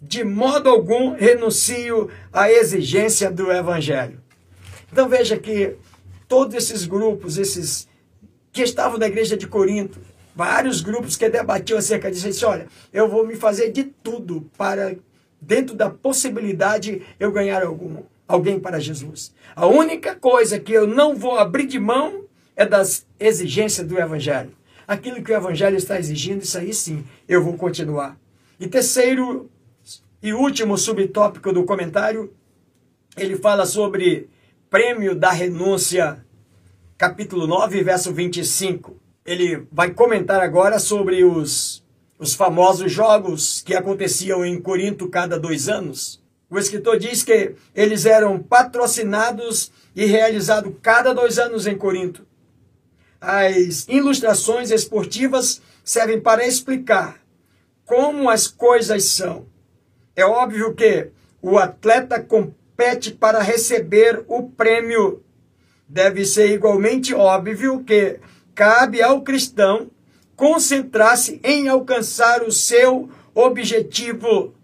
de 0.00 0.24
modo 0.24 0.70
algum 0.70 1.12
renuncio 1.12 2.10
à 2.32 2.50
exigência 2.50 3.30
do 3.30 3.52
evangelho. 3.52 4.19
Então 4.92 5.08
veja 5.08 5.36
que 5.36 5.76
todos 6.28 6.54
esses 6.54 6.86
grupos, 6.86 7.38
esses 7.38 7.88
que 8.52 8.62
estavam 8.62 8.98
na 8.98 9.06
igreja 9.06 9.36
de 9.36 9.46
Corinto, 9.46 10.00
vários 10.34 10.80
grupos 10.80 11.16
que 11.16 11.28
debatiam 11.28 11.78
acerca 11.78 12.10
disso, 12.10 12.28
disse, 12.28 12.44
olha, 12.44 12.66
eu 12.92 13.08
vou 13.08 13.26
me 13.26 13.36
fazer 13.36 13.70
de 13.70 13.84
tudo 13.84 14.48
para 14.56 14.96
dentro 15.40 15.74
da 15.74 15.88
possibilidade 15.88 17.02
eu 17.18 17.32
ganhar 17.32 17.62
algum, 17.62 18.02
alguém 18.26 18.58
para 18.58 18.80
Jesus. 18.80 19.34
A 19.54 19.66
única 19.66 20.14
coisa 20.14 20.58
que 20.58 20.72
eu 20.72 20.86
não 20.86 21.16
vou 21.16 21.38
abrir 21.38 21.66
de 21.66 21.78
mão 21.78 22.24
é 22.56 22.66
das 22.66 23.06
exigências 23.18 23.86
do 23.86 23.98
Evangelho. 23.98 24.52
Aquilo 24.86 25.22
que 25.22 25.32
o 25.32 25.36
Evangelho 25.36 25.76
está 25.76 25.98
exigindo, 25.98 26.42
isso 26.42 26.58
aí 26.58 26.74
sim, 26.74 27.04
eu 27.28 27.42
vou 27.42 27.54
continuar. 27.56 28.18
E 28.58 28.66
terceiro 28.66 29.48
e 30.22 30.32
último 30.32 30.76
subtópico 30.76 31.52
do 31.52 31.64
comentário, 31.64 32.32
ele 33.16 33.36
fala 33.36 33.64
sobre 33.64 34.28
prêmio 34.70 35.16
da 35.16 35.32
renúncia, 35.32 36.24
capítulo 36.96 37.44
9, 37.44 37.82
verso 37.82 38.14
25. 38.14 38.96
Ele 39.26 39.66
vai 39.72 39.90
comentar 39.90 40.40
agora 40.40 40.78
sobre 40.78 41.24
os 41.24 41.80
os 42.20 42.34
famosos 42.34 42.92
jogos 42.92 43.62
que 43.62 43.74
aconteciam 43.74 44.44
em 44.44 44.60
Corinto 44.60 45.08
cada 45.08 45.38
dois 45.40 45.70
anos. 45.70 46.22
O 46.50 46.58
escritor 46.58 46.98
diz 46.98 47.22
que 47.22 47.54
eles 47.74 48.04
eram 48.04 48.38
patrocinados 48.38 49.72
e 49.96 50.04
realizados 50.04 50.74
cada 50.82 51.14
dois 51.14 51.38
anos 51.38 51.66
em 51.66 51.78
Corinto. 51.78 52.26
As 53.18 53.88
ilustrações 53.88 54.70
esportivas 54.70 55.62
servem 55.82 56.20
para 56.20 56.46
explicar 56.46 57.22
como 57.86 58.28
as 58.28 58.46
coisas 58.46 59.04
são. 59.04 59.46
É 60.14 60.24
óbvio 60.24 60.74
que 60.74 61.08
o 61.40 61.56
atleta 61.58 62.22
compete 62.22 62.59
para 63.12 63.40
receber 63.40 64.24
o 64.26 64.44
prêmio. 64.44 65.22
Deve 65.88 66.24
ser 66.24 66.52
igualmente 66.52 67.14
óbvio 67.14 67.84
que 67.84 68.18
cabe 68.54 69.02
ao 69.02 69.22
cristão 69.22 69.90
concentrar-se 70.36 71.40
em 71.44 71.68
alcançar 71.68 72.42
o 72.42 72.50
seu 72.50 73.10
objetivo. 73.34 74.54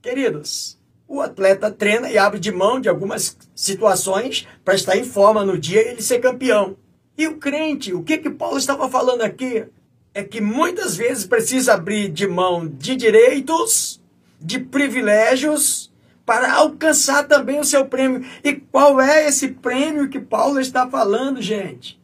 Queridos, 0.00 0.78
o 1.08 1.20
atleta 1.20 1.70
treina 1.70 2.10
e 2.10 2.16
abre 2.16 2.40
de 2.40 2.50
mão 2.50 2.80
de 2.80 2.88
algumas 2.88 3.36
situações 3.54 4.48
para 4.64 4.74
estar 4.74 4.96
em 4.96 5.04
forma 5.04 5.44
no 5.44 5.58
dia 5.58 5.82
e 5.82 5.88
ele 5.88 6.02
ser 6.02 6.20
campeão. 6.20 6.76
E 7.18 7.26
o 7.26 7.36
crente, 7.36 7.92
o 7.92 8.02
que 8.02 8.16
que 8.16 8.30
Paulo 8.30 8.56
estava 8.56 8.88
falando 8.88 9.22
aqui? 9.22 9.66
É 10.14 10.22
que 10.22 10.40
muitas 10.40 10.96
vezes 10.96 11.26
precisa 11.26 11.74
abrir 11.74 12.08
de 12.08 12.26
mão 12.26 12.66
de 12.66 12.96
direitos, 12.96 14.00
de 14.40 14.58
privilégios, 14.58 15.91
para 16.32 16.54
alcançar 16.54 17.28
também 17.28 17.60
o 17.60 17.64
seu 17.64 17.84
prêmio. 17.84 18.24
E 18.42 18.54
qual 18.54 18.98
é 18.98 19.28
esse 19.28 19.48
prêmio 19.48 20.08
que 20.08 20.18
Paulo 20.18 20.58
está 20.58 20.88
falando, 20.88 21.42
gente? 21.42 22.00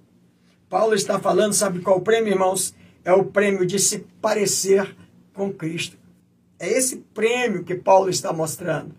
Paulo 0.68 0.94
está 0.94 1.18
falando, 1.18 1.54
sabe 1.54 1.80
qual 1.80 2.02
prêmio, 2.02 2.34
irmãos? 2.34 2.74
é 3.08 3.12
o 3.14 3.24
prêmio 3.24 3.64
de 3.64 3.78
se 3.78 4.00
parecer 4.20 4.94
com 5.32 5.50
Cristo. 5.50 5.96
É 6.58 6.70
esse 6.70 6.96
prêmio 7.14 7.64
que 7.64 7.74
Paulo 7.74 8.10
está 8.10 8.34
mostrando. 8.34 8.94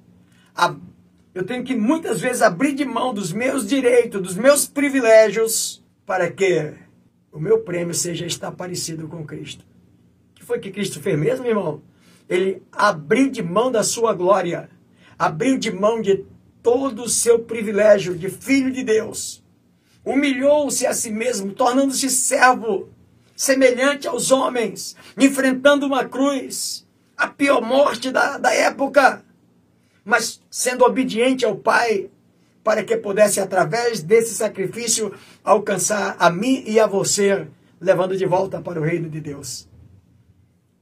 Eu 1.31 1.45
tenho 1.45 1.63
que 1.63 1.75
muitas 1.75 2.19
vezes 2.19 2.41
abrir 2.41 2.73
de 2.73 2.83
mão 2.83 3.13
dos 3.13 3.31
meus 3.31 3.67
direitos, 3.67 4.19
dos 4.19 4.35
meus 4.35 4.65
privilégios, 4.65 5.85
para 6.07 6.31
que 6.31 6.73
o 7.31 7.39
meu 7.39 7.59
prêmio 7.59 7.93
seja 7.93 8.25
estar 8.25 8.51
parecido 8.51 9.07
com 9.07 9.23
Cristo. 9.23 9.63
O 10.31 10.33
que 10.33 10.43
foi 10.43 10.57
que 10.57 10.71
Cristo 10.71 10.99
fez 10.99 11.19
mesmo, 11.19 11.45
irmão? 11.45 11.83
Ele 12.27 12.63
abriu 12.71 13.29
de 13.29 13.43
mão 13.43 13.71
da 13.71 13.83
sua 13.83 14.11
glória, 14.15 14.71
abriu 15.19 15.57
de 15.57 15.69
mão 15.69 16.01
de 16.01 16.25
todo 16.63 17.03
o 17.03 17.09
seu 17.09 17.39
privilégio 17.39 18.15
de 18.15 18.29
filho 18.29 18.71
de 18.71 18.83
Deus, 18.83 19.43
humilhou-se 20.05 20.87
a 20.87 20.93
si 20.93 21.11
mesmo, 21.11 21.51
tornando-se 21.51 22.09
servo 22.09 22.87
semelhante 23.35 24.07
aos 24.07 24.31
homens, 24.31 24.95
enfrentando 25.17 25.85
uma 25.85 26.05
cruz, 26.05 26.87
a 27.17 27.27
pior 27.27 27.61
morte 27.61 28.11
da, 28.11 28.37
da 28.37 28.53
época, 28.53 29.23
mas 30.05 30.41
sendo 30.49 30.85
obediente 30.85 31.45
ao 31.45 31.55
Pai, 31.55 32.09
para 32.63 32.83
que 32.83 32.95
pudesse, 32.97 33.39
através 33.39 34.01
desse 34.01 34.33
sacrifício, 34.33 35.13
alcançar 35.43 36.15
a 36.19 36.29
mim 36.29 36.63
e 36.65 36.79
a 36.79 36.87
você, 36.87 37.47
levando 37.79 38.17
de 38.17 38.25
volta 38.25 38.61
para 38.61 38.79
o 38.79 38.83
reino 38.83 39.09
de 39.09 39.19
Deus. 39.19 39.67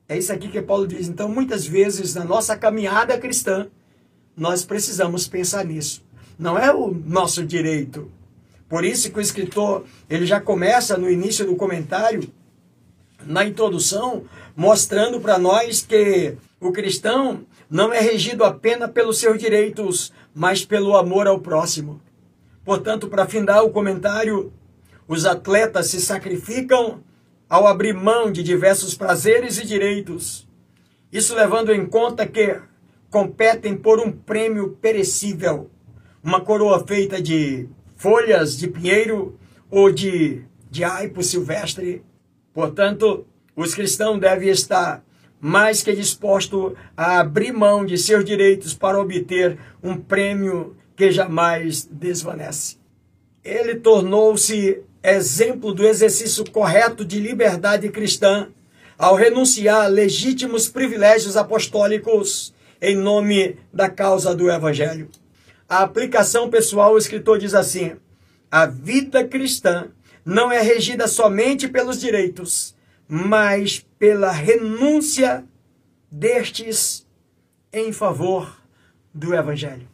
É 0.09 0.17
isso 0.17 0.31
aqui 0.31 0.47
que 0.47 0.61
Paulo 0.61 0.87
diz. 0.87 1.07
Então, 1.07 1.27
muitas 1.29 1.65
vezes, 1.65 2.15
na 2.15 2.23
nossa 2.23 2.55
caminhada 2.55 3.17
cristã, 3.17 3.69
nós 4.37 4.63
precisamos 4.63 5.27
pensar 5.27 5.65
nisso. 5.65 6.05
Não 6.37 6.59
é 6.59 6.71
o 6.71 6.93
nosso 6.93 7.43
direito. 7.43 8.11
Por 8.69 8.85
isso 8.85 9.11
que 9.11 9.17
o 9.17 9.21
escritor, 9.21 9.85
ele 10.07 10.27
já 10.27 10.39
começa 10.39 10.95
no 10.95 11.09
início 11.09 11.43
do 11.45 11.55
comentário, 11.55 12.29
na 13.25 13.43
introdução, 13.43 14.25
mostrando 14.55 15.19
para 15.19 15.39
nós 15.39 15.81
que 15.81 16.35
o 16.61 16.71
cristão 16.71 17.45
não 17.67 17.91
é 17.91 17.99
regido 17.99 18.43
apenas 18.43 18.91
pelos 18.91 19.17
seus 19.17 19.39
direitos, 19.39 20.13
mas 20.35 20.63
pelo 20.63 20.95
amor 20.95 21.25
ao 21.25 21.39
próximo. 21.39 21.99
Portanto, 22.63 23.07
para 23.07 23.25
findar 23.25 23.63
o 23.63 23.71
comentário, 23.71 24.53
os 25.07 25.25
atletas 25.25 25.87
se 25.87 25.99
sacrificam 25.99 27.01
ao 27.49 27.65
abrir 27.65 27.93
mão 27.93 28.31
de 28.31 28.43
diversos 28.43 28.93
prazeres 28.93 29.57
e 29.57 29.65
direitos. 29.65 30.47
Isso 31.11 31.33
levando 31.33 31.73
em 31.73 31.85
conta 31.85 32.27
que 32.27 32.59
competem 33.09 33.75
por 33.75 33.99
um 33.99 34.11
prêmio 34.11 34.77
perecível, 34.81 35.69
uma 36.23 36.41
coroa 36.41 36.85
feita 36.85 37.21
de 37.21 37.67
folhas 37.95 38.57
de 38.57 38.67
pinheiro 38.67 39.37
ou 39.69 39.91
de, 39.91 40.43
de 40.69 40.83
aipo 40.83 41.23
silvestre 41.23 42.03
Portanto, 42.57 43.23
os 43.55 43.75
cristãos 43.75 44.19
devem 44.19 44.49
estar 44.49 45.05
mais 45.39 45.83
que 45.83 45.93
dispostos 45.93 46.73
a 46.97 47.19
abrir 47.19 47.53
mão 47.53 47.85
de 47.85 47.99
seus 47.99 48.25
direitos 48.25 48.73
para 48.73 48.99
obter 48.99 49.59
um 49.83 49.95
prêmio 49.95 50.75
que 50.95 51.11
jamais 51.11 51.85
desvanece. 51.85 52.77
Ele 53.45 53.75
tornou-se 53.75 54.81
exemplo 55.03 55.71
do 55.71 55.85
exercício 55.85 56.49
correto 56.49 57.05
de 57.05 57.19
liberdade 57.19 57.89
cristã 57.89 58.49
ao 58.97 59.13
renunciar 59.13 59.83
a 59.83 59.87
legítimos 59.87 60.67
privilégios 60.67 61.37
apostólicos 61.37 62.51
em 62.81 62.95
nome 62.95 63.57
da 63.73 63.89
causa 63.89 64.35
do 64.35 64.49
Evangelho. 64.49 65.09
A 65.67 65.81
aplicação 65.83 66.49
pessoal, 66.49 66.93
o 66.93 66.97
escritor 66.97 67.39
diz 67.39 67.53
assim: 67.53 67.95
a 68.49 68.65
vida 68.65 69.27
cristã 69.27 69.89
não 70.23 70.51
é 70.51 70.61
regida 70.61 71.07
somente 71.07 71.67
pelos 71.67 71.99
direitos, 71.99 72.75
mas 73.07 73.85
pela 73.97 74.31
renúncia 74.31 75.43
destes 76.11 77.05
em 77.71 77.91
favor 77.91 78.61
do 79.13 79.33
Evangelho. 79.33 79.87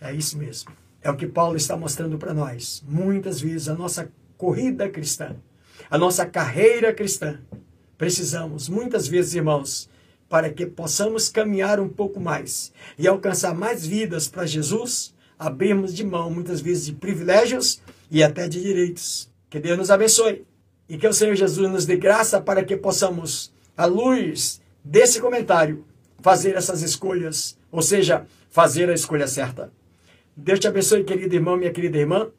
É 0.00 0.12
isso 0.12 0.36
mesmo. 0.36 0.72
É 1.00 1.10
o 1.10 1.16
que 1.16 1.26
Paulo 1.26 1.56
está 1.56 1.76
mostrando 1.76 2.18
para 2.18 2.34
nós. 2.34 2.82
Muitas 2.86 3.40
vezes 3.40 3.68
a 3.68 3.74
nossa 3.74 4.10
corrida 4.36 4.88
cristã, 4.88 5.36
a 5.90 5.98
nossa 5.98 6.26
carreira 6.26 6.92
cristã, 6.92 7.40
precisamos, 7.96 8.68
muitas 8.68 9.06
vezes, 9.06 9.34
irmãos, 9.34 9.88
para 10.32 10.48
que 10.48 10.64
possamos 10.64 11.28
caminhar 11.28 11.78
um 11.78 11.90
pouco 11.90 12.18
mais 12.18 12.72
e 12.98 13.06
alcançar 13.06 13.54
mais 13.54 13.86
vidas 13.86 14.26
para 14.28 14.46
Jesus, 14.46 15.14
abrirmos 15.38 15.92
de 15.92 16.02
mão 16.06 16.30
muitas 16.30 16.62
vezes 16.62 16.86
de 16.86 16.94
privilégios 16.94 17.82
e 18.10 18.22
até 18.22 18.48
de 18.48 18.62
direitos 18.62 19.30
que 19.50 19.60
Deus 19.60 19.76
nos 19.76 19.90
abençoe 19.90 20.46
e 20.88 20.96
que 20.96 21.06
o 21.06 21.12
Senhor 21.12 21.34
Jesus 21.34 21.70
nos 21.70 21.84
dê 21.84 21.96
graça 21.96 22.40
para 22.40 22.64
que 22.64 22.78
possamos, 22.78 23.52
à 23.76 23.84
luz 23.84 24.58
desse 24.82 25.20
comentário, 25.20 25.84
fazer 26.22 26.56
essas 26.56 26.80
escolhas, 26.80 27.58
ou 27.70 27.82
seja, 27.82 28.26
fazer 28.48 28.88
a 28.88 28.94
escolha 28.94 29.26
certa. 29.26 29.70
Deus 30.34 30.58
te 30.58 30.66
abençoe, 30.66 31.04
querido 31.04 31.34
irmão, 31.34 31.58
minha 31.58 31.70
querida 31.70 31.98
irmã. 31.98 32.30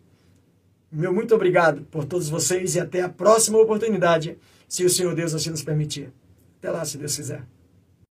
Meu 0.91 1.13
muito 1.13 1.35
obrigado 1.35 1.83
por 1.91 2.05
todos 2.05 2.27
vocês 2.27 2.73
e 2.73 2.79
até 2.79 3.03
a 3.03 3.09
próxima 3.09 3.59
oportunidade, 3.59 4.35
se 4.67 4.83
o 4.83 4.89
Senhor 4.89 5.13
Deus 5.13 5.35
assim 5.35 5.51
nos 5.51 5.61
permitir. 5.61 6.11
Até 6.57 6.71
lá, 6.71 6.83
se 6.83 6.97
Deus 6.97 7.15
quiser. 7.15 7.52